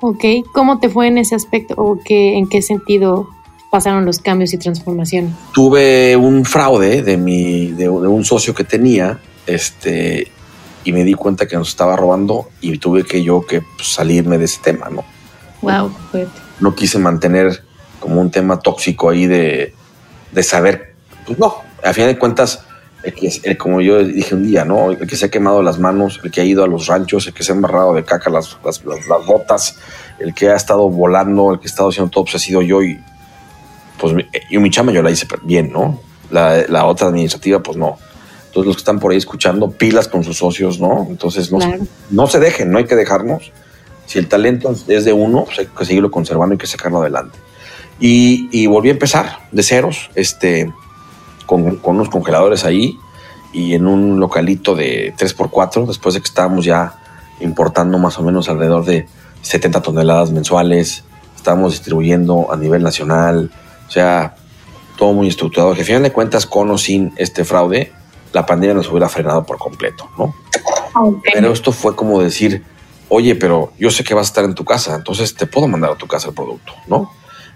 Ok. 0.00 0.24
¿Cómo 0.52 0.80
te 0.80 0.88
fue 0.88 1.06
en 1.08 1.18
ese 1.18 1.34
aspecto? 1.34 1.74
¿O 1.76 1.98
qué, 2.04 2.36
en 2.36 2.48
qué 2.48 2.60
sentido 2.62 3.28
pasaron 3.70 4.04
los 4.04 4.18
cambios 4.18 4.52
y 4.52 4.58
transformaciones? 4.58 5.32
Tuve 5.54 6.16
un 6.16 6.44
fraude 6.44 7.02
de 7.02 7.16
mi, 7.16 7.68
de, 7.68 7.84
de 7.84 7.88
un 7.88 8.24
socio 8.24 8.54
que 8.54 8.64
tenía, 8.64 9.18
este, 9.46 10.28
y 10.84 10.92
me 10.92 11.04
di 11.04 11.14
cuenta 11.14 11.46
que 11.46 11.56
nos 11.56 11.68
estaba 11.68 11.94
robando 11.96 12.48
y 12.60 12.76
tuve 12.78 13.04
que 13.04 13.22
yo 13.22 13.46
que 13.46 13.60
pues, 13.62 13.88
salirme 13.94 14.38
de 14.38 14.44
ese 14.46 14.60
tema, 14.62 14.88
¿no? 14.90 15.04
Wow, 15.62 15.92
No 16.60 16.74
quise 16.74 16.98
mantener 16.98 17.62
como 18.00 18.20
un 18.20 18.30
tema 18.30 18.60
tóxico 18.60 19.10
ahí 19.10 19.26
de, 19.26 19.74
de 20.32 20.42
saber, 20.42 20.94
pues 21.26 21.38
no, 21.38 21.56
a 21.82 21.92
fin 21.92 22.06
de 22.06 22.18
cuentas, 22.18 22.64
el 23.02 23.14
que, 23.14 23.32
el, 23.42 23.56
como 23.56 23.80
yo 23.80 24.02
dije 24.02 24.34
un 24.34 24.46
día, 24.46 24.64
¿no? 24.64 24.90
El 24.90 25.06
que 25.06 25.16
se 25.16 25.26
ha 25.26 25.30
quemado 25.30 25.62
las 25.62 25.78
manos, 25.78 26.20
el 26.22 26.30
que 26.30 26.40
ha 26.40 26.44
ido 26.44 26.64
a 26.64 26.66
los 26.66 26.86
ranchos, 26.86 27.26
el 27.26 27.34
que 27.34 27.42
se 27.42 27.52
ha 27.52 27.54
embarrado 27.54 27.94
de 27.94 28.04
caca 28.04 28.30
las, 28.30 28.56
las, 28.64 28.84
las, 28.84 29.06
las 29.06 29.26
botas, 29.26 29.76
el 30.18 30.34
que 30.34 30.50
ha 30.50 30.56
estado 30.56 30.88
volando, 30.88 31.52
el 31.52 31.58
que 31.58 31.66
ha 31.66 31.70
estado 31.70 31.88
haciendo 31.88 32.10
todo, 32.10 32.24
pues 32.24 32.36
ha 32.36 32.38
sido 32.38 32.62
yo 32.62 32.82
y 32.82 33.00
pues 33.98 34.14
yo 34.50 34.60
mi 34.60 34.70
chama 34.70 34.92
yo 34.92 35.02
la 35.02 35.10
hice 35.10 35.26
bien, 35.42 35.72
¿no? 35.72 36.00
La, 36.30 36.66
la 36.68 36.86
otra 36.86 37.08
administrativa, 37.08 37.62
pues 37.62 37.76
no. 37.76 37.98
Entonces 38.46 38.66
los 38.66 38.76
que 38.76 38.80
están 38.80 38.98
por 38.98 39.12
ahí 39.12 39.18
escuchando, 39.18 39.70
pilas 39.70 40.08
con 40.08 40.24
sus 40.24 40.38
socios, 40.38 40.78
¿no? 40.78 41.06
Entonces 41.08 41.50
no, 41.50 41.58
claro. 41.58 41.86
no 42.10 42.26
se 42.26 42.38
dejen, 42.38 42.70
no 42.70 42.78
hay 42.78 42.84
que 42.84 42.96
dejarnos. 42.96 43.52
Si 44.12 44.18
el 44.18 44.28
talento 44.28 44.74
es 44.88 45.06
de 45.06 45.12
uno, 45.14 45.46
pues 45.46 45.60
hay 45.60 45.66
que 45.66 45.86
seguirlo 45.86 46.10
conservando 46.10 46.54
y 46.54 46.58
que 46.58 46.66
sacarlo 46.66 47.00
adelante. 47.00 47.38
Y, 47.98 48.46
y 48.52 48.66
volví 48.66 48.90
a 48.90 48.92
empezar 48.92 49.38
de 49.52 49.62
ceros, 49.62 50.10
este, 50.14 50.70
con, 51.46 51.76
con, 51.76 51.94
unos 51.96 52.10
congeladores 52.10 52.66
ahí 52.66 52.98
y 53.54 53.72
en 53.72 53.86
un 53.86 54.20
localito 54.20 54.74
de 54.74 55.14
3x4, 55.16 55.86
después 55.86 56.14
de 56.14 56.20
que 56.20 56.26
estábamos 56.26 56.66
ya 56.66 56.92
importando 57.40 57.96
más 57.96 58.18
o 58.18 58.22
menos 58.22 58.50
alrededor 58.50 58.84
de 58.84 59.06
70 59.40 59.80
toneladas 59.80 60.30
mensuales, 60.30 61.04
estábamos 61.34 61.72
distribuyendo 61.72 62.52
a 62.52 62.56
nivel 62.58 62.82
nacional, 62.82 63.50
o 63.88 63.90
sea, 63.90 64.34
todo 64.98 65.14
muy 65.14 65.28
estructurado. 65.28 65.72
Que 65.72 65.80
al 65.80 65.86
final 65.86 66.02
de 66.02 66.12
cuentas, 66.12 66.44
con 66.44 66.70
o 66.70 66.76
sin 66.76 67.14
este 67.16 67.46
fraude, 67.46 67.90
la 68.34 68.44
pandemia 68.44 68.74
nos 68.74 68.90
hubiera 68.90 69.08
frenado 69.08 69.46
por 69.46 69.56
completo, 69.56 70.10
¿no? 70.18 70.34
Okay. 70.94 71.32
Pero 71.32 71.50
esto 71.50 71.72
fue 71.72 71.96
como 71.96 72.20
decir, 72.20 72.62
oye, 73.14 73.34
pero 73.34 73.74
yo 73.78 73.90
sé 73.90 74.04
que 74.04 74.14
vas 74.14 74.28
a 74.28 74.30
estar 74.30 74.44
en 74.44 74.54
tu 74.54 74.64
casa, 74.64 74.94
entonces 74.94 75.34
te 75.34 75.46
puedo 75.46 75.68
mandar 75.68 75.90
a 75.90 75.96
tu 75.96 76.06
casa 76.06 76.28
el 76.28 76.34
producto, 76.34 76.72
¿no? 76.88 77.10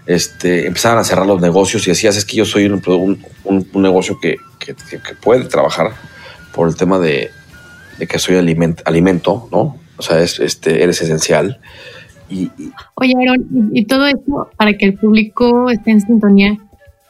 Este, 0.05 0.67
empezaron 0.67 0.99
a 0.99 1.03
cerrar 1.03 1.25
los 1.25 1.41
negocios 1.41 1.87
y 1.87 1.89
decías, 1.89 2.15
es 2.15 2.25
que 2.25 2.37
yo 2.37 2.45
soy 2.45 2.65
un, 2.67 2.79
un, 3.43 3.67
un 3.73 3.81
negocio 3.81 4.19
que, 4.21 4.37
que, 4.59 4.75
que, 4.75 5.15
puede 5.15 5.45
trabajar 5.45 5.93
por 6.53 6.67
el 6.67 6.75
tema 6.75 6.99
de, 6.99 7.31
de 7.97 8.05
que 8.05 8.19
soy 8.19 8.35
aliment, 8.35 8.81
alimento, 8.85 9.49
¿no? 9.51 9.77
O 9.97 10.01
sea, 10.03 10.21
es, 10.21 10.39
este, 10.39 10.83
eres 10.83 11.01
esencial. 11.01 11.59
Y, 12.29 12.43
y 12.57 12.71
Oye, 12.93 13.13
Aaron, 13.19 13.71
y, 13.73 13.79
y 13.79 13.85
todo 13.85 14.05
esto, 14.05 14.51
para 14.57 14.73
que 14.73 14.85
el 14.85 14.93
público 14.93 15.71
esté 15.71 15.89
en 15.89 16.01
sintonía, 16.01 16.55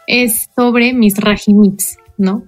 es 0.08 0.48
sobre 0.56 0.94
mis 0.94 1.18
Rajimix, 1.18 1.98
¿no? 2.18 2.44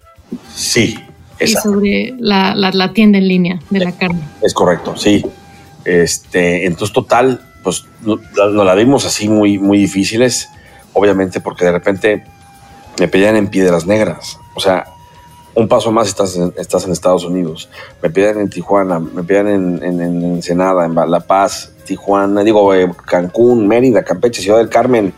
Sí, 0.55 0.97
y 1.41 1.47
sobre 1.47 2.15
la, 2.19 2.55
la, 2.55 2.71
la, 2.71 2.93
tienda 2.93 3.17
en 3.17 3.27
línea 3.27 3.59
de 3.69 3.79
la 3.79 3.91
carne. 3.91 4.21
Es 4.41 4.53
correcto, 4.53 4.95
sí. 4.95 5.25
Este, 5.85 6.65
entonces, 6.65 6.93
total, 6.93 7.41
pues 7.63 7.85
nos 8.01 8.19
no 8.35 8.63
la 8.63 8.75
vimos 8.75 9.05
así 9.05 9.29
muy, 9.29 9.57
muy 9.57 9.77
difíciles, 9.77 10.49
obviamente, 10.93 11.41
porque 11.41 11.65
de 11.65 11.71
repente 11.71 12.23
me 12.99 13.07
pedían 13.07 13.35
en 13.35 13.47
piedras 13.47 13.85
negras. 13.85 14.39
O 14.55 14.59
sea, 14.59 14.85
un 15.55 15.67
paso 15.67 15.91
más 15.91 16.07
estás 16.07 16.35
en, 16.35 16.53
estás 16.57 16.85
en 16.85 16.91
Estados 16.91 17.25
Unidos. 17.25 17.69
Me 18.01 18.09
pedían 18.09 18.39
en 18.39 18.49
Tijuana, 18.49 18.99
me 18.99 19.23
pedían 19.23 19.47
en, 19.47 19.83
en, 19.83 20.01
en 20.01 20.23
Ensenada, 20.23 20.85
en 20.85 20.95
La 20.95 21.19
Paz, 21.21 21.73
Tijuana, 21.85 22.43
digo, 22.43 22.73
eh, 22.73 22.91
Cancún, 23.05 23.67
Mérida, 23.67 24.03
Campeche, 24.03 24.41
Ciudad 24.41 24.57
del 24.57 24.69
Carmen, 24.69 25.13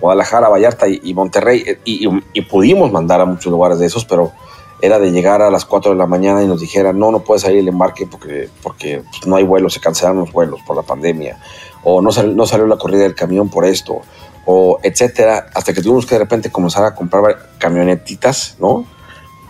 Guadalajara, 0.00 0.48
Vallarta 0.48 0.86
y, 0.88 1.14
Monterrey. 1.14 1.78
Y, 1.84 2.08
y 2.32 2.40
pudimos 2.42 2.90
mandar 2.92 3.20
a 3.20 3.24
muchos 3.24 3.50
lugares 3.50 3.78
de 3.78 3.86
esos, 3.86 4.04
pero 4.04 4.32
era 4.80 4.98
de 4.98 5.10
llegar 5.10 5.42
a 5.42 5.50
las 5.50 5.64
4 5.64 5.92
de 5.92 5.96
la 5.96 6.06
mañana 6.06 6.42
y 6.42 6.46
nos 6.46 6.60
dijeran, 6.60 6.98
no, 6.98 7.10
no 7.10 7.20
puede 7.20 7.40
salir 7.40 7.58
el 7.58 7.68
embarque 7.68 8.06
porque, 8.06 8.48
porque 8.62 9.02
pues, 9.10 9.26
no 9.26 9.36
hay 9.36 9.44
vuelos, 9.44 9.74
se 9.74 9.80
cancelaron 9.80 10.20
los 10.20 10.32
vuelos 10.32 10.60
por 10.66 10.76
la 10.76 10.82
pandemia, 10.82 11.38
o 11.82 12.02
no, 12.02 12.10
no 12.10 12.46
salió 12.46 12.66
la 12.66 12.76
corrida 12.76 13.02
del 13.02 13.14
camión 13.14 13.48
por 13.48 13.64
esto, 13.64 14.02
o 14.44 14.78
etcétera, 14.82 15.46
hasta 15.54 15.72
que 15.72 15.82
tuvimos 15.82 16.06
que 16.06 16.14
de 16.14 16.20
repente 16.20 16.50
comenzar 16.50 16.84
a 16.84 16.94
comprar 16.94 17.50
camionetitas, 17.58 18.56
¿no? 18.60 18.84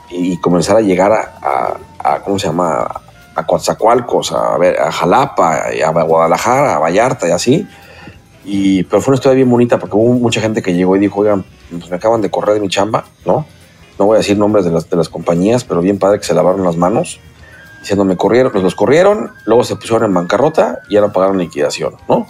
Y 0.08 0.38
comenzar 0.40 0.76
a 0.76 0.80
llegar 0.80 1.12
a, 1.12 1.78
a, 1.98 2.14
a 2.14 2.22
¿cómo 2.22 2.38
se 2.38 2.46
llama? 2.46 3.02
A 3.34 3.46
Coatzacoalcos, 3.46 4.32
a, 4.32 4.56
ver, 4.56 4.80
a 4.80 4.90
Jalapa, 4.90 5.66
a 5.84 6.02
Guadalajara, 6.02 6.76
a 6.76 6.78
Vallarta 6.78 7.28
y 7.28 7.32
así. 7.32 7.68
Y, 8.46 8.84
pero 8.84 9.02
fue 9.02 9.12
una 9.12 9.16
historia 9.16 9.34
bien 9.34 9.50
bonita 9.50 9.78
porque 9.78 9.96
hubo 9.96 10.14
mucha 10.14 10.40
gente 10.40 10.62
que 10.62 10.72
llegó 10.72 10.96
y 10.96 11.00
dijo, 11.00 11.20
oigan, 11.20 11.44
pues 11.68 11.90
me 11.90 11.96
acaban 11.96 12.22
de 12.22 12.30
correr 12.30 12.54
de 12.54 12.60
mi 12.60 12.68
chamba, 12.68 13.04
¿no? 13.26 13.44
No 13.98 14.06
voy 14.06 14.16
a 14.16 14.18
decir 14.18 14.36
nombres 14.36 14.64
de 14.64 14.70
las, 14.70 14.88
de 14.88 14.96
las 14.96 15.08
compañías, 15.08 15.64
pero 15.64 15.80
bien 15.80 15.98
padre 15.98 16.18
que 16.18 16.24
se 16.24 16.34
lavaron 16.34 16.64
las 16.64 16.76
manos, 16.76 17.20
diciendo 17.80 18.04
me 18.04 18.16
corrieron, 18.16 18.52
pues 18.52 18.62
los 18.62 18.74
corrieron, 18.74 19.32
luego 19.44 19.64
se 19.64 19.76
pusieron 19.76 20.04
en 20.04 20.14
bancarrota 20.14 20.80
y 20.88 20.96
ahora 20.96 21.12
pagaron 21.12 21.38
liquidación, 21.38 21.94
¿no? 22.08 22.26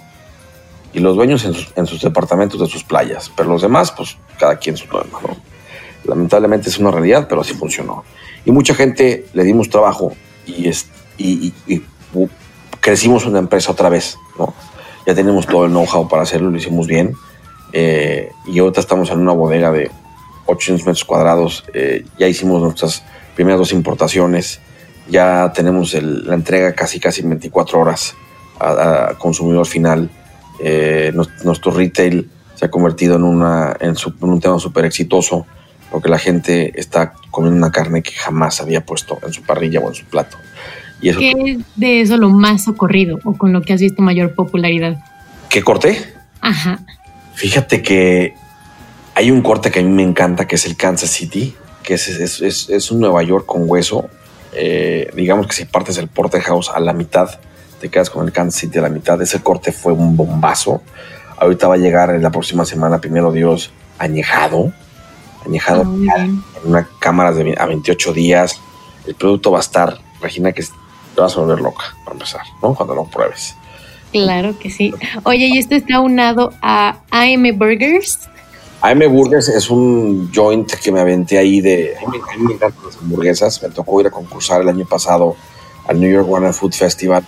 Y 0.92 1.00
los 1.00 1.16
dueños 1.16 1.44
en 1.44 1.54
sus, 1.54 1.72
en 1.76 1.86
sus 1.86 2.00
departamentos 2.00 2.60
de 2.60 2.66
sus 2.66 2.84
playas, 2.84 3.30
pero 3.36 3.48
los 3.48 3.62
demás, 3.62 3.92
pues 3.92 4.16
cada 4.38 4.56
quien 4.56 4.76
su 4.76 4.86
problema, 4.86 5.18
¿no? 5.22 5.36
Lamentablemente 6.04 6.68
es 6.68 6.78
una 6.78 6.90
realidad, 6.90 7.26
pero 7.28 7.40
así 7.40 7.54
funcionó. 7.54 8.04
Y 8.44 8.52
mucha 8.52 8.74
gente 8.74 9.26
le 9.32 9.42
dimos 9.42 9.68
trabajo 9.68 10.12
y, 10.46 10.68
es, 10.68 10.86
y, 11.18 11.52
crecimos 12.80 13.26
una 13.26 13.40
empresa 13.40 13.72
otra 13.72 13.88
vez, 13.88 14.16
¿no? 14.38 14.54
Ya 15.06 15.14
tenemos 15.14 15.46
todo 15.46 15.64
el 15.64 15.72
know-how 15.72 16.08
para 16.08 16.22
hacerlo, 16.22 16.50
lo 16.50 16.56
hicimos 16.56 16.86
bien. 16.86 17.14
Eh, 17.72 18.30
y 18.46 18.58
ahorita 18.58 18.80
estamos 18.80 19.10
en 19.10 19.20
una 19.20 19.32
bodega 19.32 19.72
de 19.72 19.90
800 20.46 20.86
metros 20.86 21.04
cuadrados. 21.04 21.64
Eh, 21.74 22.04
ya 22.18 22.28
hicimos 22.28 22.62
nuestras 22.62 23.02
primeras 23.34 23.58
dos 23.58 23.72
importaciones. 23.72 24.60
Ya 25.08 25.52
tenemos 25.54 25.94
el, 25.94 26.26
la 26.26 26.34
entrega 26.34 26.74
casi 26.74 26.98
casi 26.98 27.22
en 27.22 27.30
24 27.30 27.78
horas 27.78 28.14
a, 28.58 29.10
a 29.10 29.18
consumidor 29.18 29.66
final. 29.66 30.10
Eh, 30.60 31.12
nuestro 31.44 31.70
retail 31.70 32.30
se 32.54 32.64
ha 32.64 32.70
convertido 32.70 33.16
en, 33.16 33.22
una, 33.22 33.76
en, 33.80 33.94
su, 33.96 34.14
en 34.20 34.28
un 34.28 34.40
tema 34.40 34.58
súper 34.58 34.86
exitoso 34.86 35.46
porque 35.90 36.08
la 36.08 36.18
gente 36.18 36.78
está 36.78 37.12
comiendo 37.30 37.58
una 37.58 37.70
carne 37.70 38.02
que 38.02 38.12
jamás 38.12 38.60
había 38.60 38.84
puesto 38.84 39.18
en 39.22 39.32
su 39.32 39.42
parrilla 39.42 39.80
o 39.80 39.88
en 39.88 39.94
su 39.94 40.04
plato. 40.06 40.36
Y 41.00 41.10
eso, 41.10 41.18
¿Qué 41.20 41.32
es 41.32 41.58
de 41.76 42.00
eso 42.00 42.16
lo 42.16 42.30
más 42.30 42.64
socorrido 42.64 43.18
o 43.24 43.34
con 43.34 43.52
lo 43.52 43.62
que 43.62 43.72
has 43.72 43.80
visto 43.80 44.02
mayor 44.02 44.34
popularidad? 44.34 44.98
¿Qué 45.48 45.62
corté? 45.62 45.98
Ajá. 46.40 46.80
Fíjate 47.34 47.82
que 47.82 48.34
hay 49.16 49.30
un 49.30 49.40
corte 49.40 49.70
que 49.70 49.80
a 49.80 49.82
mí 49.82 49.88
me 49.88 50.02
encanta, 50.02 50.46
que 50.46 50.56
es 50.56 50.66
el 50.66 50.76
Kansas 50.76 51.08
City, 51.08 51.56
que 51.82 51.94
es, 51.94 52.06
es, 52.06 52.42
es, 52.42 52.68
es 52.68 52.90
un 52.90 53.00
Nueva 53.00 53.22
York 53.22 53.46
con 53.46 53.62
hueso. 53.64 54.10
Eh, 54.52 55.10
digamos 55.14 55.46
que 55.46 55.54
si 55.54 55.64
partes 55.64 55.96
el 55.96 56.08
porterhouse 56.08 56.68
a 56.68 56.78
la 56.80 56.92
mitad, 56.92 57.40
te 57.80 57.88
quedas 57.88 58.10
con 58.10 58.26
el 58.26 58.32
Kansas 58.32 58.60
City 58.60 58.76
a 58.76 58.82
la 58.82 58.90
mitad. 58.90 59.20
Ese 59.22 59.40
corte 59.40 59.72
fue 59.72 59.94
un 59.94 60.18
bombazo. 60.18 60.82
Ahorita 61.38 61.66
va 61.66 61.76
a 61.76 61.78
llegar 61.78 62.10
en 62.10 62.22
la 62.22 62.30
próxima 62.30 62.66
semana, 62.66 63.00
primero 63.00 63.32
Dios, 63.32 63.70
añejado. 63.98 64.74
Añejado 65.46 65.80
oh, 65.80 66.12
en 66.14 66.42
una 66.64 66.86
cámara 66.98 67.32
de 67.32 67.54
a 67.56 67.64
28 67.64 68.12
días. 68.12 68.60
El 69.06 69.14
producto 69.14 69.50
va 69.50 69.58
a 69.58 69.62
estar, 69.62 69.96
Regina, 70.20 70.52
que 70.52 70.62
te 70.62 71.20
vas 71.22 71.34
a 71.38 71.40
volver 71.40 71.62
loca, 71.62 71.84
para 72.04 72.16
empezar, 72.16 72.42
¿no? 72.62 72.74
Cuando 72.74 72.94
lo 72.94 73.04
pruebes. 73.06 73.56
Claro 74.12 74.58
que 74.58 74.70
sí. 74.70 74.92
Oye, 75.22 75.46
y 75.46 75.56
esto 75.56 75.74
está 75.74 76.00
unado 76.00 76.52
a 76.60 76.98
AM 77.10 77.58
Burgers. 77.58 78.28
AM 78.88 79.00
Burgers 79.12 79.48
es 79.48 79.68
un 79.68 80.30
joint 80.32 80.70
que 80.70 80.92
me 80.92 81.00
aventé 81.00 81.38
ahí 81.38 81.60
de. 81.60 81.96
A 81.96 82.08
mí, 82.08 82.18
me 82.38 82.54
encantan 82.54 82.84
las 82.86 82.96
hamburguesas. 82.98 83.60
Me 83.60 83.70
tocó 83.70 84.00
ir 84.00 84.06
a 84.06 84.10
concursar 84.10 84.60
el 84.60 84.68
año 84.68 84.86
pasado 84.86 85.34
al 85.88 85.98
New 85.98 86.08
York 86.08 86.28
One 86.30 86.52
Food 86.52 86.72
Festival 86.72 87.24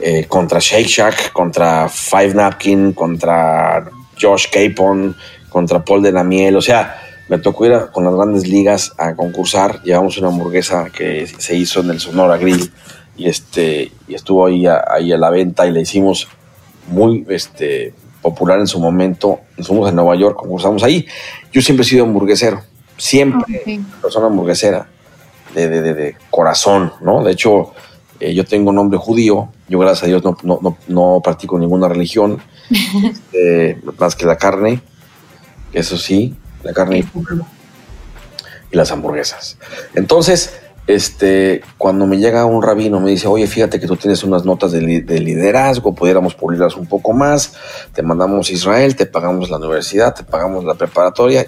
eh, 0.00 0.24
contra 0.26 0.60
Shake 0.60 0.86
Shack, 0.86 1.32
contra 1.32 1.90
Five 1.90 2.32
Napkin, 2.32 2.94
contra 2.94 3.84
Josh 4.18 4.46
Capon, 4.50 5.14
contra 5.50 5.84
Paul 5.84 6.02
de 6.02 6.12
la 6.12 6.24
Miel. 6.24 6.56
O 6.56 6.62
sea, 6.62 6.98
me 7.28 7.38
tocó 7.38 7.66
ir 7.66 7.74
con 7.92 8.04
las 8.04 8.14
grandes 8.14 8.48
ligas 8.48 8.94
a 8.96 9.14
concursar. 9.14 9.82
Llevamos 9.82 10.16
una 10.16 10.28
hamburguesa 10.28 10.88
que 10.88 11.26
se 11.26 11.54
hizo 11.54 11.80
en 11.80 11.90
el 11.90 12.00
Sonora 12.00 12.38
Grill 12.38 12.72
y 13.18 13.28
este 13.28 13.92
y 14.08 14.14
estuvo 14.14 14.46
ahí 14.46 14.66
a, 14.66 14.82
ahí 14.88 15.12
a 15.12 15.18
la 15.18 15.28
venta 15.28 15.66
y 15.66 15.70
le 15.70 15.82
hicimos 15.82 16.28
muy 16.88 17.26
este 17.28 17.92
popular 18.24 18.58
en 18.58 18.66
su 18.66 18.80
momento. 18.80 19.40
Fuimos 19.62 19.86
a 19.86 19.92
Nueva 19.92 20.16
York, 20.16 20.36
concursamos 20.36 20.82
ahí. 20.82 21.06
Yo 21.52 21.60
siempre 21.60 21.84
he 21.84 21.88
sido 21.88 22.04
hamburguesero, 22.04 22.62
siempre 22.96 23.60
okay. 23.60 23.84
persona 24.00 24.26
hamburguesera, 24.26 24.88
de, 25.54 25.68
de, 25.68 25.82
de, 25.82 25.94
de, 25.94 26.16
corazón, 26.30 26.92
¿no? 27.02 27.22
De 27.22 27.32
hecho, 27.32 27.74
eh, 28.18 28.34
yo 28.34 28.44
tengo 28.44 28.72
nombre 28.72 28.98
judío, 28.98 29.50
yo 29.68 29.78
gracias 29.78 30.04
a 30.04 30.06
Dios 30.06 30.24
no, 30.24 30.36
no, 30.42 30.58
no, 30.62 30.78
no 30.88 31.20
practico 31.22 31.58
ninguna 31.58 31.86
religión, 31.86 32.40
eh, 33.32 33.78
más 33.98 34.16
que 34.16 34.24
la 34.24 34.38
carne, 34.38 34.80
eso 35.74 35.98
sí, 35.98 36.34
la 36.62 36.72
carne 36.72 37.00
y, 37.00 37.04
y 38.72 38.76
las 38.76 38.90
hamburguesas. 38.90 39.58
Entonces, 39.94 40.58
este, 40.86 41.62
cuando 41.78 42.06
me 42.06 42.18
llega 42.18 42.44
un 42.44 42.62
rabino, 42.62 43.00
me 43.00 43.10
dice, 43.10 43.26
oye, 43.26 43.46
fíjate 43.46 43.80
que 43.80 43.86
tú 43.86 43.96
tienes 43.96 44.22
unas 44.22 44.44
notas 44.44 44.72
de, 44.72 44.80
liderazgo, 44.82 45.94
pudiéramos 45.94 46.34
pulirlas 46.34 46.76
un 46.76 46.86
poco 46.86 47.12
más, 47.12 47.54
te 47.94 48.02
mandamos 48.02 48.50
a 48.50 48.52
Israel, 48.52 48.94
te 48.94 49.06
pagamos 49.06 49.48
la 49.50 49.56
universidad, 49.56 50.14
te 50.14 50.24
pagamos 50.24 50.64
la 50.64 50.74
preparatoria. 50.74 51.46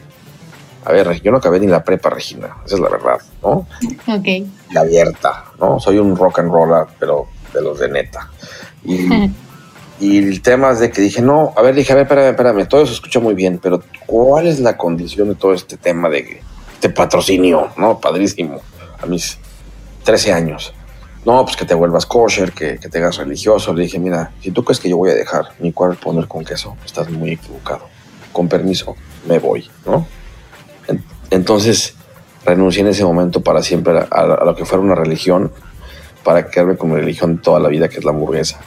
A 0.85 0.93
ver, 0.93 1.21
yo 1.21 1.33
no 1.33 1.39
acabé 1.39 1.61
ni 1.61 1.67
la 1.67 1.83
prepa, 1.83 2.11
Regina, 2.11 2.57
esa 2.65 2.77
es 2.77 2.81
la 2.81 2.89
verdad, 2.89 3.19
¿no? 3.43 3.67
Ok. 4.07 4.27
Y 4.27 4.77
abierta, 4.77 5.45
¿no? 5.61 5.81
Soy 5.81 5.99
un 5.99 6.17
rock 6.17 6.39
and 6.39 6.51
roller, 6.51 6.87
pero 6.99 7.27
de 7.53 7.61
los 7.61 7.79
de 7.79 7.89
neta. 7.89 8.31
Y, 8.85 9.09
y 10.01 10.19
el 10.19 10.41
tema 10.41 10.71
es 10.71 10.79
de 10.79 10.91
que 10.91 11.03
dije, 11.03 11.21
no, 11.21 11.53
a 11.57 11.63
ver, 11.63 11.75
dije, 11.75 11.93
a 11.93 11.97
ver, 11.97 12.05
espérame, 12.05 12.31
espérame, 12.31 12.69
todo 12.69 12.83
eso 12.83 12.93
escucha 12.93 13.21
muy 13.21 13.35
bien, 13.35 13.59
pero 13.61 13.83
¿cuál 14.07 14.47
es 14.47 14.61
la 14.61 14.79
condición 14.79 15.29
de 15.29 15.35
todo 15.35 15.53
este 15.53 15.77
tema 15.77 16.09
de, 16.09 16.41
de 16.81 16.89
patrocinio, 16.89 17.69
¿no? 17.77 18.01
Padrísimo 18.01 18.63
mis 19.09 19.39
13 20.05 20.33
años. 20.33 20.73
No, 21.25 21.45
pues 21.45 21.57
que 21.57 21.65
te 21.65 21.75
vuelvas 21.75 22.07
kosher, 22.07 22.53
que, 22.53 22.79
te 22.79 22.99
hagas 22.99 23.17
religioso. 23.17 23.75
Le 23.75 23.83
dije, 23.83 23.99
mira, 23.99 24.31
si 24.41 24.53
tú 24.53 24.65
crees 24.65 24.79
que 24.79 24.89
yo 24.89 24.97
voy 24.97 25.11
a 25.11 25.15
dejar 25.15 25.47
mi 25.59 25.73
cuerpo 25.73 26.13
poner 26.13 26.29
con 26.29 26.45
queso, 26.45 26.77
estás 26.85 27.11
muy 27.11 27.33
equivocado. 27.33 27.89
Con 28.33 28.49
permiso, 28.49 28.95
me 29.27 29.41
voy, 29.41 29.69
¿no? 29.85 30.07
Entonces 31.31 31.95
renuncié 32.45 32.83
en 32.83 32.89
ese 32.89 33.05
momento 33.05 33.41
para 33.41 33.61
siempre 33.63 34.07
a, 34.09 34.25
lo 34.25 34.55
que 34.55 34.65
fuera 34.65 34.85
una 34.85 34.95
religión, 34.95 35.51
para 36.23 36.49
quedarme 36.49 36.77
con 36.77 36.93
mi 36.93 37.01
religión 37.01 37.43
toda 37.43 37.59
la 37.59 37.69
vida, 37.69 37.89
que 37.89 37.99
es 37.99 38.05
la 38.05 38.13
hamburguesa. 38.13 38.61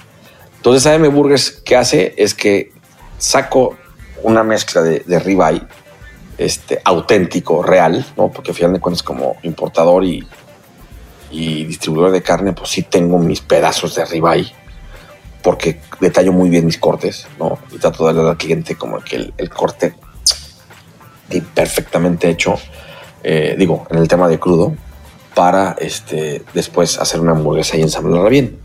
Entonces 0.57 0.85
AM 0.85 1.09
Burgers, 1.13 1.61
¿qué 1.63 1.77
hace? 1.77 2.13
Es 2.17 2.33
que 2.33 2.73
saco 3.17 3.77
una 4.21 4.43
mezcla 4.43 4.81
de, 4.81 4.99
de 4.99 5.19
ribeye 5.19 5.61
este, 6.39 6.81
auténtico, 6.85 7.61
real, 7.61 8.05
¿no? 8.15 8.31
Porque 8.31 8.51
al 8.51 8.55
final 8.55 8.73
de 8.73 8.79
cuentas 8.79 9.03
como 9.03 9.35
importador 9.43 10.05
y, 10.05 10.25
distribuidor 11.29 12.11
de 12.11 12.23
carne, 12.23 12.53
pues 12.53 12.69
sí 12.69 12.81
tengo 12.81 13.19
mis 13.19 13.41
pedazos 13.41 13.93
de 13.95 14.05
ribeye, 14.05 14.51
porque 15.43 15.81
detallo 15.99 16.31
muy 16.31 16.49
bien 16.49 16.65
mis 16.65 16.77
cortes, 16.77 17.27
¿no? 17.37 17.59
Y 17.71 17.77
trato 17.77 18.07
de 18.07 18.13
darle 18.13 18.31
al 18.31 18.37
cliente 18.37 18.75
como 18.75 18.99
que 18.99 19.31
el, 19.37 19.49
corte 19.49 19.93
perfectamente 21.53 22.29
hecho, 22.29 22.55
eh, 23.21 23.55
digo, 23.57 23.85
en 23.89 23.97
el 23.97 24.07
tema 24.07 24.27
de 24.27 24.39
crudo, 24.39 24.73
para 25.35 25.75
este, 25.79 26.43
después 26.53 26.97
hacer 26.97 27.19
una 27.19 27.33
hamburguesa 27.33 27.77
y 27.77 27.81
ensamblarla 27.81 28.29
bien. 28.29 28.59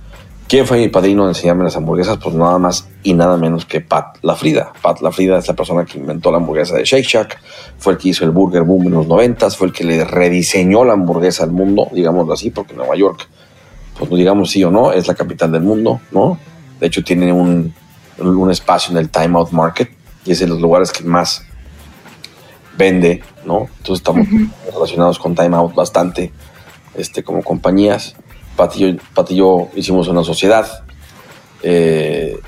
¿Quién 0.46 0.66
fue 0.66 0.78
mi 0.78 0.88
padrino 0.88 1.24
de 1.24 1.30
enseñarme 1.30 1.64
las 1.64 1.76
hamburguesas? 1.76 2.18
Pues 2.22 2.34
nada 2.34 2.58
más 2.58 2.86
y 3.02 3.14
nada 3.14 3.36
menos 3.38 3.64
que 3.64 3.80
Pat 3.80 4.18
Lafrida. 4.22 4.72
Pat 4.82 5.00
Lafrida 5.00 5.38
es 5.38 5.48
la 5.48 5.54
persona 5.54 5.86
que 5.86 5.98
inventó 5.98 6.30
la 6.30 6.36
hamburguesa 6.36 6.76
de 6.76 6.84
Shake 6.84 7.06
Shack, 7.06 7.40
fue 7.78 7.94
el 7.94 7.98
que 7.98 8.10
hizo 8.10 8.24
el 8.24 8.30
Burger 8.30 8.62
Boom 8.62 8.86
en 8.86 8.92
los 8.92 9.06
noventas, 9.06 9.56
fue 9.56 9.68
el 9.68 9.72
que 9.72 9.84
le 9.84 10.04
rediseñó 10.04 10.84
la 10.84 10.92
hamburguesa 10.92 11.44
al 11.44 11.50
mundo, 11.50 11.88
digámoslo 11.92 12.34
así, 12.34 12.50
porque 12.50 12.74
Nueva 12.74 12.94
York, 12.94 13.26
pues 13.98 14.10
digamos 14.10 14.50
sí 14.50 14.62
o 14.64 14.70
no, 14.70 14.92
es 14.92 15.08
la 15.08 15.14
capital 15.14 15.50
del 15.50 15.62
mundo, 15.62 16.00
¿no? 16.10 16.38
De 16.78 16.88
hecho 16.88 17.02
tiene 17.02 17.32
un, 17.32 17.74
un 18.18 18.50
espacio 18.50 18.92
en 18.92 18.98
el 18.98 19.08
Time 19.08 19.38
Out 19.38 19.50
Market 19.50 19.90
y 20.26 20.32
es 20.32 20.40
de 20.40 20.46
los 20.46 20.60
lugares 20.60 20.92
que 20.92 21.04
más 21.04 21.42
vende, 22.76 23.22
¿no? 23.46 23.68
Entonces 23.78 23.96
estamos 23.96 24.26
relacionados 24.72 25.18
con 25.18 25.34
Time 25.34 25.56
Out 25.56 25.74
bastante, 25.74 26.32
este, 26.94 27.22
como 27.22 27.42
compañías. 27.42 28.14
Pat 28.56 28.76
y 28.76 29.36
yo, 29.36 29.68
hicimos 29.74 30.08
una 30.08 30.22
sociedad, 30.22 30.84
eh, 31.62 32.38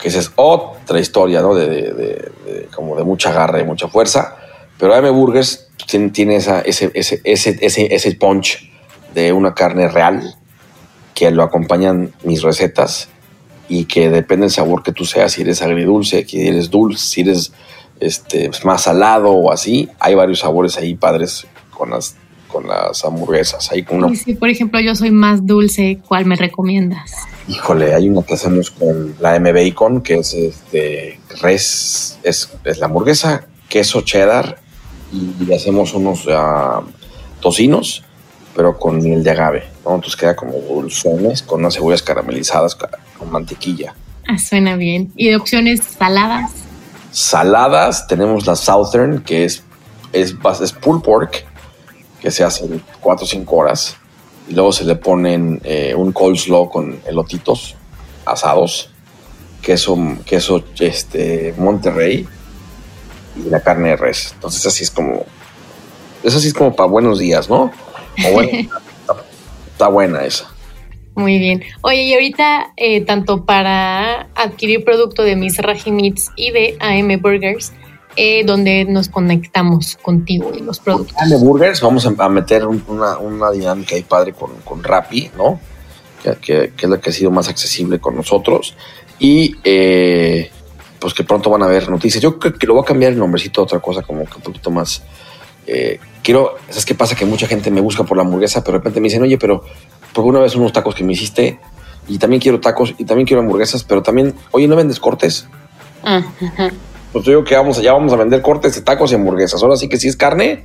que 0.00 0.08
esa 0.08 0.18
es 0.18 0.32
otra 0.36 1.00
historia, 1.00 1.40
¿no? 1.40 1.54
De, 1.54 2.30
como 2.74 2.96
de 2.96 3.04
mucha 3.04 3.32
garra 3.32 3.60
y 3.60 3.64
mucha 3.64 3.88
fuerza. 3.88 4.36
Pero 4.78 4.94
AM 4.94 5.14
Burgers 5.14 5.68
tiene, 5.86 6.10
tiene 6.10 6.36
esa, 6.36 6.60
ese, 6.60 6.90
ese, 6.94 7.20
ese, 7.24 7.94
ese, 7.94 8.14
punch 8.16 8.70
de 9.14 9.32
una 9.32 9.54
carne 9.54 9.88
real 9.88 10.34
que 11.14 11.30
lo 11.30 11.42
acompañan 11.42 12.12
mis 12.24 12.42
recetas 12.42 13.08
y 13.68 13.86
que 13.86 14.10
depende 14.10 14.44
del 14.44 14.50
sabor 14.50 14.82
que 14.82 14.92
tú 14.92 15.04
seas, 15.04 15.32
si 15.32 15.42
eres 15.42 15.62
agridulce, 15.62 16.26
si 16.26 16.46
eres 16.46 16.70
dulce, 16.70 17.06
si 17.06 17.20
eres 17.22 17.52
este, 18.00 18.50
más 18.64 18.82
salado 18.82 19.30
o 19.30 19.52
así. 19.52 19.88
Hay 19.98 20.14
varios 20.14 20.40
sabores 20.40 20.76
ahí 20.76 20.94
padres 20.94 21.46
con 21.70 21.90
las 21.90 22.16
con 22.54 22.68
las 22.68 23.04
hamburguesas. 23.04 23.72
Ahí 23.72 23.84
una... 23.90 24.14
si, 24.14 24.34
por 24.34 24.48
ejemplo, 24.48 24.78
yo 24.78 24.94
soy 24.94 25.10
más 25.10 25.44
dulce, 25.44 25.98
¿cuál 26.06 26.24
me 26.24 26.36
recomiendas? 26.36 27.10
Híjole, 27.48 27.92
hay 27.92 28.08
una 28.08 28.22
que 28.22 28.34
hacemos 28.34 28.70
con 28.70 29.16
la 29.18 29.34
M 29.34 29.52
Bacon, 29.52 30.00
que 30.00 30.14
es 30.14 30.32
este 30.32 31.18
res, 31.42 32.20
es, 32.22 32.48
la 32.78 32.86
hamburguesa, 32.86 33.48
queso 33.68 34.02
cheddar 34.02 34.58
y 35.12 35.44
le 35.44 35.56
hacemos 35.56 35.94
unos 35.94 36.26
uh, 36.26 36.84
tocinos, 37.40 38.04
pero 38.54 38.78
con 38.78 39.02
miel 39.02 39.24
de 39.24 39.32
agave, 39.32 39.64
¿no? 39.84 39.96
Entonces 39.96 40.16
queda 40.16 40.36
como 40.36 40.52
dulzones 40.52 41.42
con 41.42 41.60
unas 41.60 41.74
cebollas 41.74 42.02
caramelizadas 42.02 42.76
con 42.76 43.30
mantequilla. 43.32 43.94
Ah, 44.28 44.38
suena 44.38 44.76
bien. 44.76 45.12
¿Y 45.16 45.28
de 45.28 45.36
opciones 45.36 45.80
saladas? 45.98 46.52
Saladas, 47.10 48.06
tenemos 48.06 48.46
la 48.46 48.54
Southern, 48.54 49.22
que 49.22 49.44
es, 49.44 49.64
es, 50.12 50.34
es 50.62 50.72
pulled 50.72 51.02
pork, 51.02 51.44
que 52.24 52.30
se 52.30 52.42
hacen 52.42 52.82
4 53.02 53.22
o 53.22 53.28
5 53.28 53.54
horas. 53.54 53.98
Y 54.48 54.54
luego 54.54 54.72
se 54.72 54.84
le 54.84 54.94
ponen 54.94 55.60
eh, 55.62 55.94
un 55.94 56.10
coleslaw 56.10 56.70
con 56.70 56.98
elotitos 57.04 57.76
asados, 58.24 58.88
queso, 59.60 59.98
queso 60.24 60.64
este, 60.78 61.54
Monterrey 61.58 62.26
y 63.36 63.50
la 63.50 63.60
carne 63.60 63.90
de 63.90 63.96
res. 63.96 64.30
Entonces 64.32 64.64
así 64.64 64.84
es 64.84 64.90
como, 64.90 65.26
eso 66.22 66.38
así 66.38 66.48
es 66.48 66.54
como 66.54 66.74
para 66.74 66.88
buenos 66.88 67.18
días, 67.18 67.50
¿no? 67.50 67.70
está, 68.16 69.88
buena 69.88 70.24
esa. 70.24 70.50
Muy 71.16 71.38
bien. 71.38 71.62
Oye, 71.82 72.04
y 72.04 72.14
ahorita, 72.14 72.72
eh, 72.78 73.02
tanto 73.02 73.44
para 73.44 74.30
adquirir 74.34 74.82
producto 74.82 75.24
de 75.24 75.36
Mis 75.36 75.58
Meats 75.86 76.30
y 76.36 76.52
de 76.52 76.78
AM 76.80 77.20
Burgers, 77.20 77.72
eh, 78.16 78.44
donde 78.44 78.84
nos 78.84 79.08
conectamos 79.08 79.98
contigo 80.00 80.52
y 80.54 80.60
los 80.60 80.78
productos. 80.78 81.28
de 81.28 81.36
Burgers, 81.36 81.80
vamos 81.80 82.06
a 82.06 82.28
meter 82.28 82.64
una, 82.66 83.18
una, 83.18 83.50
dinámica 83.50 83.96
ahí 83.96 84.02
padre 84.02 84.32
con, 84.32 84.52
con 84.64 84.84
Rappi, 84.84 85.30
¿no? 85.36 85.58
Que, 86.40 86.72
es 86.78 86.88
la 86.88 87.00
que 87.00 87.10
ha 87.10 87.12
sido 87.12 87.30
más 87.30 87.48
accesible 87.48 87.98
con 87.98 88.14
nosotros. 88.14 88.76
Y 89.18 89.56
eh, 89.64 90.50
pues 90.98 91.12
que 91.12 91.24
pronto 91.24 91.50
van 91.50 91.64
a 91.64 91.66
ver 91.66 91.90
noticias. 91.90 92.22
Yo 92.22 92.38
creo 92.38 92.54
que 92.54 92.66
lo 92.66 92.74
voy 92.74 92.82
a 92.84 92.86
cambiar 92.86 93.12
el 93.12 93.18
nombrecito 93.18 93.60
a 93.60 93.64
otra 93.64 93.80
cosa, 93.80 94.02
como 94.02 94.24
que 94.26 94.36
un 94.36 94.42
poquito 94.42 94.70
más. 94.70 95.02
Eh, 95.66 95.98
quiero, 96.22 96.54
¿sabes 96.68 96.84
qué 96.84 96.94
pasa? 96.94 97.16
Que 97.16 97.26
mucha 97.26 97.48
gente 97.48 97.70
me 97.70 97.80
busca 97.80 98.04
por 98.04 98.16
la 98.16 98.22
hamburguesa, 98.22 98.62
pero 98.62 98.74
de 98.74 98.78
repente 98.78 99.00
me 99.00 99.08
dicen, 99.08 99.22
oye, 99.22 99.38
pero 99.38 99.64
por 100.12 100.24
una 100.24 100.38
vez 100.38 100.54
unos 100.54 100.72
tacos 100.72 100.94
que 100.94 101.02
me 101.02 101.14
hiciste, 101.14 101.58
y 102.06 102.18
también 102.18 102.40
quiero 102.40 102.60
tacos, 102.60 102.94
y 102.96 103.04
también 103.04 103.26
quiero 103.26 103.42
hamburguesas, 103.42 103.82
pero 103.82 104.02
también, 104.02 104.34
oye, 104.52 104.68
¿no 104.68 104.76
vendes 104.76 105.00
cortes? 105.00 105.48
Ajá 106.04 106.70
pues 107.14 107.26
digo 107.26 107.44
que 107.44 107.54
vamos, 107.54 107.80
ya 107.80 107.92
vamos 107.92 108.12
a 108.12 108.16
vender 108.16 108.42
cortes 108.42 108.74
de 108.74 108.80
tacos 108.80 109.12
y 109.12 109.14
hamburguesas. 109.14 109.62
Ahora 109.62 109.76
sí 109.76 109.88
que 109.88 109.98
si 109.98 110.08
es 110.08 110.16
carne, 110.16 110.64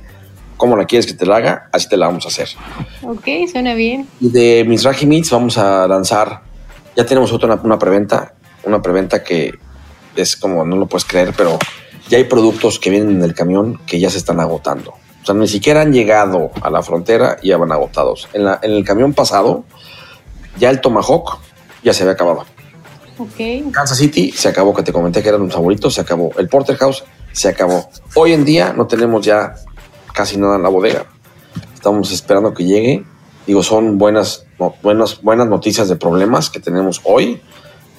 ¿cómo 0.56 0.76
la 0.76 0.84
quieres 0.84 1.06
que 1.06 1.14
te 1.14 1.24
la 1.24 1.36
haga? 1.36 1.68
Así 1.70 1.88
te 1.88 1.96
la 1.96 2.08
vamos 2.08 2.24
a 2.24 2.28
hacer. 2.28 2.48
Ok, 3.02 3.24
suena 3.52 3.74
bien. 3.74 4.08
Y 4.20 4.30
de 4.30 4.64
mis 4.66 4.82
Raji 4.82 5.06
Meats 5.06 5.30
vamos 5.30 5.58
a 5.58 5.86
lanzar, 5.86 6.40
ya 6.96 7.06
tenemos 7.06 7.32
otra 7.32 7.54
una, 7.62 7.78
preventa, 7.78 8.34
una 8.64 8.82
preventa 8.82 9.22
que 9.22 9.54
es 10.16 10.34
como, 10.34 10.64
no 10.66 10.74
lo 10.74 10.86
puedes 10.86 11.04
creer, 11.04 11.32
pero 11.36 11.56
ya 12.08 12.18
hay 12.18 12.24
productos 12.24 12.80
que 12.80 12.90
vienen 12.90 13.10
en 13.10 13.22
el 13.22 13.32
camión 13.32 13.78
que 13.86 14.00
ya 14.00 14.10
se 14.10 14.18
están 14.18 14.40
agotando. 14.40 14.94
O 15.22 15.24
sea, 15.24 15.36
ni 15.36 15.46
siquiera 15.46 15.82
han 15.82 15.92
llegado 15.92 16.50
a 16.62 16.68
la 16.68 16.82
frontera 16.82 17.36
y 17.40 17.50
ya 17.50 17.58
van 17.58 17.70
agotados. 17.70 18.28
En, 18.32 18.44
la, 18.44 18.58
en 18.60 18.72
el 18.72 18.84
camión 18.84 19.14
pasado, 19.14 19.62
ya 20.58 20.70
el 20.70 20.80
Tomahawk 20.80 21.38
ya 21.84 21.94
se 21.94 22.02
había 22.02 22.14
acabado. 22.14 22.44
Kansas 23.72 23.98
City 23.98 24.32
se 24.32 24.48
acabó, 24.48 24.74
que 24.74 24.82
te 24.82 24.92
comenté 24.92 25.22
que 25.22 25.28
eran 25.28 25.42
un 25.42 25.50
favoritos, 25.50 25.94
se 25.94 26.00
acabó. 26.00 26.30
El 26.38 26.48
Porterhouse 26.48 27.04
se 27.32 27.48
acabó. 27.48 27.88
Hoy 28.14 28.32
en 28.32 28.44
día 28.44 28.72
no 28.72 28.86
tenemos 28.86 29.24
ya 29.24 29.54
casi 30.14 30.36
nada 30.36 30.56
en 30.56 30.62
la 30.62 30.68
bodega. 30.68 31.06
Estamos 31.74 32.12
esperando 32.12 32.54
que 32.54 32.64
llegue. 32.64 33.04
Digo, 33.46 33.62
son 33.62 33.98
buenas, 33.98 34.46
buenas, 34.82 35.22
buenas 35.22 35.48
noticias 35.48 35.88
de 35.88 35.96
problemas 35.96 36.50
que 36.50 36.60
tenemos 36.60 37.00
hoy. 37.04 37.40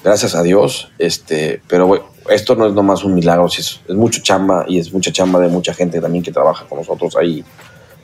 Gracias 0.04 0.34
a 0.34 0.42
Dios. 0.42 0.90
Este, 0.98 1.62
pero 1.68 2.10
esto 2.28 2.54
no 2.54 2.66
es 2.66 2.72
nomás 2.72 3.04
un 3.04 3.14
milagro, 3.14 3.46
es, 3.46 3.80
es 3.86 3.94
mucho 3.94 4.20
chamba 4.22 4.64
y 4.68 4.78
es 4.78 4.92
mucha 4.92 5.12
chamba 5.12 5.40
de 5.40 5.48
mucha 5.48 5.74
gente 5.74 6.00
también 6.00 6.22
que 6.24 6.32
trabaja 6.32 6.66
con 6.68 6.78
nosotros 6.78 7.16
ahí 7.16 7.44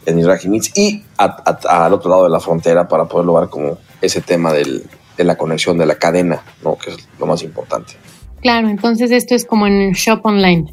en 0.06 0.18
Israel 0.18 0.40
y 0.74 1.04
al 1.18 1.92
otro 1.92 2.10
lado 2.10 2.24
de 2.24 2.30
la 2.30 2.40
frontera 2.40 2.88
para 2.88 3.04
poder 3.06 3.26
lograr 3.26 3.48
como 3.48 3.78
ese 4.00 4.20
tema 4.20 4.52
del, 4.52 4.84
de 5.18 5.24
la 5.24 5.36
conexión 5.36 5.76
de 5.76 5.84
la 5.84 5.96
cadena, 5.96 6.42
¿no? 6.64 6.78
que 6.78 6.90
es 6.90 6.96
lo 7.18 7.26
más 7.26 7.42
importante. 7.42 7.94
Claro, 8.40 8.68
entonces 8.68 9.10
esto 9.10 9.34
es 9.34 9.44
como 9.44 9.66
en 9.66 9.92
shop 9.92 10.20
online, 10.22 10.72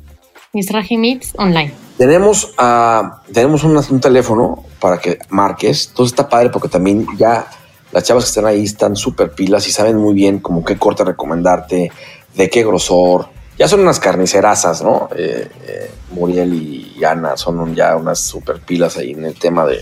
Misraji 0.54 0.98
Meets 0.98 1.34
online. 1.38 1.74
Tenemos, 1.98 2.54
uh, 2.60 3.32
tenemos 3.34 3.64
un, 3.64 4.00
teléfono 4.00 4.64
para 4.80 5.00
que 5.00 5.18
marques, 5.30 5.88
entonces 5.90 6.14
está 6.14 6.30
padre 6.30 6.50
porque 6.50 6.70
también 6.70 7.08
ya 7.18 7.48
las 7.92 8.04
chavas 8.04 8.26
que 8.26 8.30
están 8.30 8.46
ahí 8.46 8.64
están 8.64 8.96
súper 8.96 9.32
pilas 9.32 9.68
y 9.68 9.72
saben 9.72 9.98
muy 9.98 10.14
bien 10.14 10.40
como 10.40 10.64
qué 10.64 10.78
corte 10.78 11.04
recomendarte, 11.04 11.92
de 12.36 12.50
qué 12.50 12.64
grosor. 12.64 13.30
Ya 13.58 13.68
son 13.68 13.80
unas 13.80 14.00
carnicerazas, 14.00 14.82
¿no? 14.82 15.10
Eh, 15.16 15.50
eh, 15.66 15.92
Muriel 16.12 16.54
y 16.54 17.04
Ana 17.04 17.38
son 17.38 17.74
ya 17.74 17.96
unas 17.96 18.20
súper 18.20 18.60
pilas 18.60 18.98
ahí 18.98 19.12
en 19.12 19.24
el 19.24 19.40
tema 19.40 19.66
de, 19.66 19.82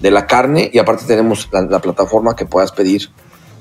de 0.00 0.10
la 0.10 0.26
carne 0.26 0.70
y 0.72 0.78
aparte 0.78 1.04
tenemos 1.06 1.48
la, 1.52 1.80
plataforma 1.80 2.36
que 2.36 2.46
puedas 2.46 2.72
pedir 2.72 3.10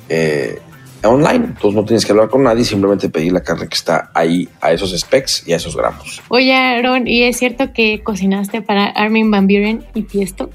eh, 0.10 0.60
online. 1.04 1.46
Entonces 1.46 1.74
no 1.74 1.86
tienes 1.86 2.06
que 2.06 2.12
hablar 2.12 2.30
con 2.30 2.44
nadie, 2.44 2.64
simplemente 2.64 3.10
pedir 3.10 3.32
la 3.32 3.42
carne 3.42 3.68
que 3.68 3.76
está 3.76 4.12
ahí 4.14 4.48
a 4.62 4.72
esos 4.72 4.98
specs 4.98 5.48
y 5.48 5.54
a 5.54 5.58
esos 5.58 5.76
gramos. 5.76 6.22
Oye, 6.30 6.54
Aaron, 6.54 7.08
¿y 7.08 7.24
es 7.24 7.38
cierto 7.38 7.74
que 7.74 8.02
cocinaste 8.04 8.62
para 8.62 8.86
Armin 8.86 9.30
Van 9.32 9.48
Buren 9.48 9.86
y 9.94 10.04
Tiesto? 10.04 10.50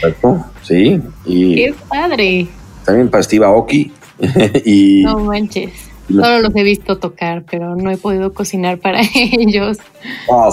Correcto, 0.00 0.44
sí. 0.62 1.00
Y 1.24 1.54
¡Qué 1.56 1.74
padre! 1.88 2.46
También 2.84 3.08
para 3.08 3.22
Steve 3.22 3.44
Aoki. 3.44 3.92
y, 4.64 5.02
no 5.04 5.20
manches. 5.20 5.88
Solo 6.08 6.40
los 6.40 6.56
he 6.56 6.62
visto 6.62 6.96
tocar, 6.96 7.44
pero 7.50 7.76
no 7.76 7.90
he 7.90 7.98
podido 7.98 8.32
cocinar 8.32 8.78
para 8.78 9.02
ellos. 9.14 9.76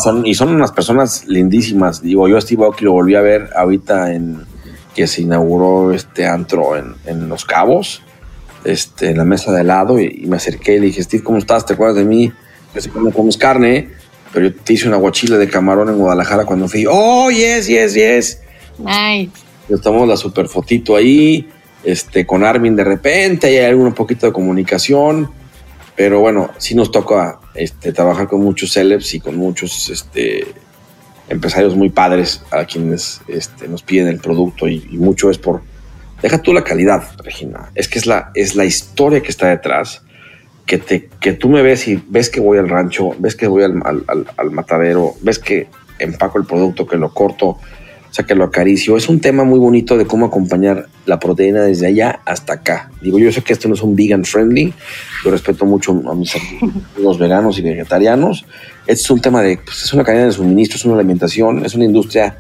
son, 0.04 0.26
y 0.26 0.36
son 0.36 0.50
unas 0.50 0.74
personas 0.74 1.26
lindísimas. 1.28 2.02
Digo, 2.02 2.28
yo 2.28 2.38
a 2.38 2.42
Steve 2.42 2.66
Aoki 2.66 2.84
lo 2.84 2.92
volví 2.92 3.16
a 3.16 3.22
ver 3.22 3.50
ahorita 3.56 4.14
en 4.14 4.42
que 4.96 5.06
se 5.06 5.22
inauguró 5.22 5.94
este 5.94 6.26
antro 6.26 6.78
en, 6.78 6.96
en 7.06 7.30
Los 7.30 7.46
Cabos 7.46 8.02
este, 8.66 9.12
en 9.12 9.18
la 9.18 9.26
mesa 9.26 9.52
de 9.52 9.62
helado 9.62 10.00
y, 10.00 10.26
me 10.26 10.38
acerqué 10.38 10.76
y 10.76 10.80
le 10.80 10.86
dije, 10.88 11.04
Steve, 11.04 11.24
¿cómo 11.24 11.38
estás? 11.38 11.66
¿Te 11.66 11.74
acuerdas 11.74 11.98
de 11.98 12.06
mí? 12.06 12.32
Yo 12.74 12.82
sé 12.82 12.90
no 12.96 13.12
comes 13.12 13.38
carne, 13.38 13.90
pero 14.34 14.48
yo 14.48 14.56
te 14.56 14.74
hice 14.74 14.88
una 14.88 14.98
guachila 14.98 15.38
de 15.38 15.48
camarón 15.48 15.90
en 15.90 15.98
Guadalajara 15.98 16.46
cuando 16.46 16.68
fui. 16.68 16.86
¡Oh, 16.90 17.30
yes, 17.30 17.68
yes, 17.68 17.94
yes! 17.94 18.42
Nice. 18.80 19.32
Yo 19.70 19.78
tomamos 19.78 20.10
la 20.10 20.18
super 20.18 20.48
fotito 20.48 20.96
ahí, 20.96 21.48
este, 21.84 22.26
con 22.26 22.44
Armin 22.44 22.76
de 22.76 22.84
repente, 22.84 23.48
hay 23.48 23.66
algún 23.66 23.94
poquito 23.94 24.26
de 24.26 24.34
comunicación, 24.34 25.30
pero 25.96 26.20
bueno, 26.20 26.52
sí 26.58 26.76
nos 26.76 26.92
toca 26.92 27.40
este, 27.54 27.94
trabajar 27.94 28.28
con 28.28 28.42
muchos 28.42 28.74
celebs 28.74 29.14
y 29.14 29.20
con 29.20 29.38
muchos 29.38 29.90
este, 29.90 30.46
empresarios 31.30 31.76
muy 31.76 31.90
padres 31.90 32.44
a 32.52 32.66
quienes 32.66 33.22
este, 33.28 33.68
nos 33.68 33.84
piden 33.84 34.08
el 34.08 34.20
producto 34.20 34.68
y 34.68 34.82
mucho 34.98 35.30
es 35.30 35.38
por 35.38 35.62
Deja 36.22 36.42
tú 36.42 36.54
la 36.54 36.64
calidad, 36.64 37.04
Regina. 37.24 37.72
Es 37.76 37.88
que 37.88 38.00
es 38.00 38.06
la, 38.06 38.32
es 38.34 38.56
la 38.56 38.66
historia 38.66 39.22
que 39.22 39.30
está 39.30 39.48
detrás. 39.48 40.02
Que, 40.66 40.80
te, 40.80 41.10
que 41.20 41.34
tú 41.34 41.50
me 41.50 41.62
ves 41.62 41.88
y 41.88 42.04
ves 42.08 42.32
que 42.32 42.40
voy 42.40 42.58
al 42.58 42.68
rancho, 42.68 43.12
ves 43.20 43.36
que 43.36 43.46
voy 43.46 43.62
al, 43.62 43.84
al, 44.36 44.52
matadero, 44.52 45.14
ves 45.22 45.38
que 45.38 45.68
empaco 46.00 46.40
el 46.40 46.46
producto, 46.46 46.88
que 46.88 46.98
lo 46.98 47.14
corto, 47.14 47.60
sea, 48.16 48.26
que 48.26 48.36
lo 48.36 48.46
acaricio. 48.46 48.96
Es 48.96 49.10
un 49.10 49.20
tema 49.20 49.44
muy 49.44 49.60
bonito 49.60 49.98
de 49.98 50.06
cómo 50.06 50.28
acompañar 50.28 50.88
la 51.06 51.20
proteína 51.20 51.64
desde 51.64 51.88
allá 51.88 52.22
hasta 52.26 52.54
acá. 52.54 52.90
Digo, 53.02 53.20
yo 53.20 53.30
sé 53.32 53.42
que 53.42 53.52
esto 53.52 53.68
no 53.68 53.74
es 53.76 53.82
un 53.82 53.94
vegan 53.96 54.24
friendly, 54.24 54.74
yo 55.24 55.32
respeto 55.32 55.66
mucho 55.66 55.92
a 56.10 56.16
mis 56.16 56.34
amigos 56.96 57.20
veganos 57.20 57.60
y 57.60 57.62
vegetarianos. 57.62 58.46
es 58.88 59.10
un 59.10 59.20
tema 59.20 59.42
de, 59.42 59.58
pues, 59.58 59.84
es 59.84 59.92
una 59.94 60.06
cadena 60.06 60.28
de 60.28 60.32
suministro, 60.32 60.78
es 60.78 60.86
una 60.86 60.96
alimentación, 60.96 61.66
es 61.66 61.76
una 61.76 61.84
industria 61.86 62.38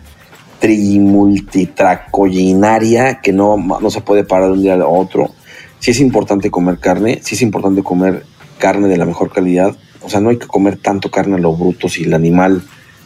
trimultitracollinaria 0.60 3.20
que 3.22 3.34
no, 3.34 3.58
no 3.58 3.90
se 3.90 4.00
puede 4.02 4.24
parar 4.24 4.48
de 4.48 4.54
un 4.54 4.62
día 4.62 4.76
a 4.76 4.88
otro. 4.88 5.32
Si 5.80 5.92
es 5.92 6.00
importante 6.00 6.50
comer 6.50 6.78
carne, 6.80 7.20
si 7.22 7.36
es 7.36 7.42
importante 7.42 7.84
comer 7.84 8.24
carne 8.58 8.88
de 8.88 8.98
la 8.98 9.06
mejor 9.06 9.32
calidad. 9.32 9.76
O 10.02 10.10
sea, 10.10 10.22
no 10.22 10.30
hay 10.30 10.38
que 10.38 10.48
comer 10.48 10.78
tanto 10.78 11.12
carne 11.12 11.36
a 11.36 11.40
lo 11.40 11.54
bruto 11.54 11.90
si 11.90 12.04
el 12.04 12.14
animal 12.14 12.64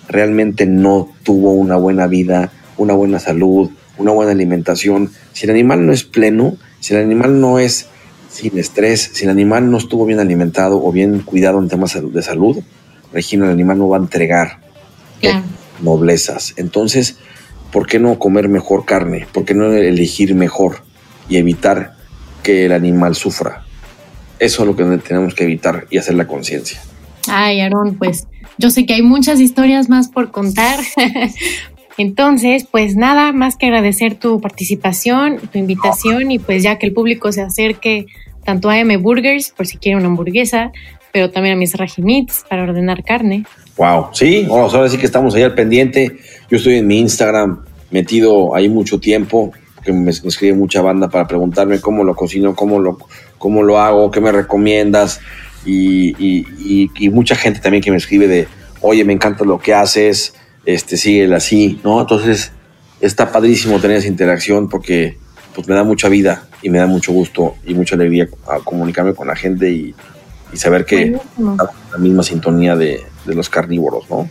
realmente 0.07 0.65
no 0.65 1.09
tuvo 1.23 1.51
una 1.51 1.77
buena 1.77 2.07
vida, 2.07 2.51
una 2.79 2.93
buena 2.93 3.19
salud, 3.19 3.69
una 3.97 4.11
buena 4.11 4.31
alimentación. 4.31 5.11
Si 5.33 5.45
el 5.45 5.51
animal 5.51 5.85
no 5.85 5.93
es 5.93 6.03
pleno, 6.03 6.57
si 6.79 6.95
el 6.95 7.01
animal 7.01 7.39
no 7.39 7.59
es 7.59 7.87
sin 8.31 8.57
estrés, 8.57 9.11
si 9.13 9.25
el 9.25 9.29
animal 9.29 9.69
no 9.69 9.77
estuvo 9.77 10.05
bien 10.05 10.19
alimentado 10.19 10.83
o 10.83 10.91
bien 10.91 11.19
cuidado 11.19 11.59
en 11.59 11.67
temas 11.67 11.97
de 12.01 12.21
salud, 12.23 12.63
Regina, 13.11 13.45
el 13.45 13.51
animal 13.51 13.77
no 13.79 13.89
va 13.89 13.97
a 13.97 14.01
entregar 14.01 14.59
noblezas. 15.81 16.53
Entonces, 16.57 17.17
¿por 17.71 17.87
qué 17.87 17.99
no 17.99 18.19
comer 18.19 18.49
mejor 18.49 18.85
carne? 18.85 19.27
¿Por 19.33 19.45
qué 19.45 19.53
no 19.53 19.71
elegir 19.71 20.35
mejor 20.35 20.83
y 21.27 21.37
evitar 21.37 21.95
que 22.43 22.65
el 22.65 22.71
animal 22.71 23.15
sufra? 23.15 23.65
Eso 24.37 24.61
es 24.61 24.67
lo 24.67 24.75
que 24.75 24.83
tenemos 24.99 25.33
que 25.33 25.43
evitar 25.43 25.87
y 25.89 25.97
hacer 25.97 26.15
la 26.15 26.27
conciencia. 26.27 26.79
Ay, 27.27 27.61
Aaron, 27.61 27.95
pues 27.95 28.27
yo 28.57 28.69
sé 28.69 28.85
que 28.85 28.93
hay 28.93 29.01
muchas 29.01 29.39
historias 29.39 29.89
más 29.89 30.07
por 30.07 30.31
contar. 30.31 30.79
Entonces, 31.99 32.65
pues 32.71 32.95
nada 32.95 33.33
más 33.33 33.57
que 33.57 33.65
agradecer 33.65 34.15
tu 34.15 34.39
participación, 34.39 35.37
tu 35.51 35.59
invitación 35.59 36.31
y 36.31 36.39
pues 36.39 36.63
ya 36.63 36.77
que 36.77 36.87
el 36.87 36.93
público 36.93 37.33
se 37.33 37.41
acerque 37.41 38.05
tanto 38.45 38.69
a 38.69 38.79
M 38.79 38.95
Burgers 38.95 39.49
por 39.49 39.67
si 39.67 39.77
quiere 39.77 39.97
una 39.97 40.07
hamburguesa, 40.07 40.71
pero 41.11 41.29
también 41.29 41.55
a 41.55 41.57
mis 41.57 41.75
Rajimits 41.75 42.45
para 42.49 42.63
ordenar 42.63 43.03
carne. 43.03 43.43
Wow, 43.75 44.07
sí, 44.13 44.47
ahora 44.49 44.87
sí 44.87 44.97
que 44.97 45.05
estamos 45.05 45.35
ahí 45.35 45.43
al 45.43 45.53
pendiente. 45.55 46.17
Yo 46.49 46.55
estoy 46.55 46.77
en 46.77 46.87
mi 46.87 46.99
Instagram 46.99 47.65
metido 47.91 48.55
ahí 48.55 48.69
mucho 48.69 49.01
tiempo, 49.01 49.51
que 49.83 49.91
me, 49.91 50.11
escribe 50.11 50.55
mucha 50.55 50.81
banda 50.81 51.09
para 51.09 51.27
preguntarme 51.27 51.81
cómo 51.81 52.05
lo 52.05 52.15
cocino, 52.15 52.55
cómo 52.55 52.79
lo, 52.79 52.97
cómo 53.37 53.61
lo 53.61 53.77
hago, 53.77 54.09
qué 54.09 54.21
me 54.21 54.31
recomiendas. 54.31 55.19
Y, 55.65 56.15
mucha 57.11 57.35
gente 57.35 57.59
también 57.59 57.83
que 57.83 57.91
me 57.91 57.97
escribe 57.97 58.29
de, 58.29 58.47
oye, 58.79 59.03
me 59.03 59.11
encanta 59.11 59.43
lo 59.43 59.59
que 59.59 59.73
haces, 59.73 60.33
este, 60.65 60.97
síguela 60.97 61.37
así, 61.37 61.79
¿no? 61.83 62.01
Entonces, 62.01 62.51
está 63.01 63.31
padrísimo 63.31 63.79
tener 63.79 63.97
esa 63.97 64.07
interacción 64.07 64.69
porque 64.69 65.17
pues 65.55 65.67
me 65.67 65.75
da 65.75 65.83
mucha 65.83 66.09
vida 66.09 66.47
y 66.61 66.69
me 66.69 66.77
da 66.77 66.87
mucho 66.87 67.11
gusto 67.11 67.55
y 67.65 67.73
mucha 67.73 67.95
alegría 67.95 68.27
a 68.47 68.59
comunicarme 68.59 69.13
con 69.13 69.27
la 69.27 69.35
gente 69.35 69.71
y, 69.71 69.95
y 70.53 70.57
saber 70.57 70.85
que 70.85 71.17
la 71.37 71.97
misma 71.97 72.23
sintonía 72.23 72.75
de, 72.75 73.01
los 73.25 73.49
carnívoros, 73.49 74.09
¿no? 74.09 74.29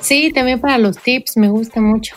Sí, 0.00 0.32
también 0.34 0.60
para 0.60 0.78
los 0.78 0.98
tips, 0.98 1.36
me 1.36 1.48
gusta 1.48 1.80
mucho. 1.80 2.16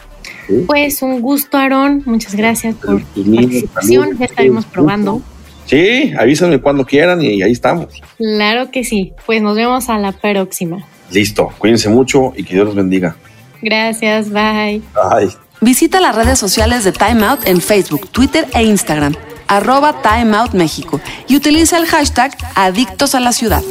Pues 0.65 1.01
un 1.01 1.21
gusto, 1.21 1.57
Aarón. 1.57 2.01
Muchas 2.05 2.33
gracias 2.35 2.75
por 2.75 3.03
tu 3.03 3.35
participación. 3.35 4.17
Ya 4.17 4.25
estaremos 4.25 4.65
probando. 4.65 5.21
Sí, 5.65 6.13
avísame 6.17 6.59
cuando 6.59 6.85
quieran 6.85 7.21
y 7.21 7.41
ahí 7.43 7.51
estamos. 7.51 8.01
Claro 8.17 8.71
que 8.71 8.83
sí. 8.83 9.13
Pues 9.25 9.41
nos 9.41 9.55
vemos 9.55 9.89
a 9.89 9.97
la 9.97 10.11
próxima. 10.11 10.85
Listo. 11.11 11.51
Cuídense 11.59 11.89
mucho 11.89 12.33
y 12.35 12.43
que 12.43 12.55
Dios 12.55 12.65
los 12.65 12.75
bendiga. 12.75 13.15
Gracias. 13.63 14.29
Bye. 14.29 14.81
Bye. 14.93 15.35
Visita 15.61 16.01
las 16.01 16.15
redes 16.15 16.37
sociales 16.37 16.83
de 16.83 16.91
Time 16.91 17.25
Out 17.25 17.47
en 17.47 17.61
Facebook, 17.61 18.09
Twitter 18.09 18.47
e 18.53 18.63
Instagram 18.63 19.15
arroba 19.47 20.01
Time 20.01 20.35
Out 20.35 20.53
México 20.53 20.99
y 21.27 21.35
utiliza 21.35 21.77
el 21.77 21.85
hashtag 21.85 22.35
Adictos 22.55 23.15
a 23.15 23.19
la 23.19 23.31
Ciudad. 23.31 23.63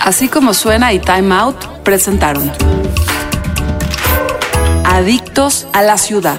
Así 0.00 0.28
como 0.28 0.54
suena 0.54 0.92
y 0.92 0.98
Time 0.98 1.34
Out 1.34 1.82
presentaron 1.82 2.52
Adictos 4.84 5.66
a 5.72 5.82
la 5.82 5.98
Ciudad. 5.98 6.38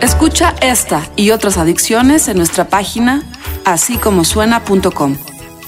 Escucha 0.00 0.54
esta 0.60 1.02
y 1.16 1.30
otras 1.30 1.56
adicciones 1.58 2.28
en 2.28 2.36
nuestra 2.36 2.68
página 2.68 3.22
así 3.64 3.96
como 3.96 4.24
suena.com 4.24 5.16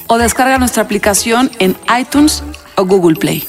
o 0.07 0.19
descarga 0.19 0.59
nuestra 0.59 0.83
aplicación 0.83 1.51
en 1.59 1.77
iTunes 1.99 2.43
o 2.77 2.85
Google 2.85 3.17
Play. 3.17 3.47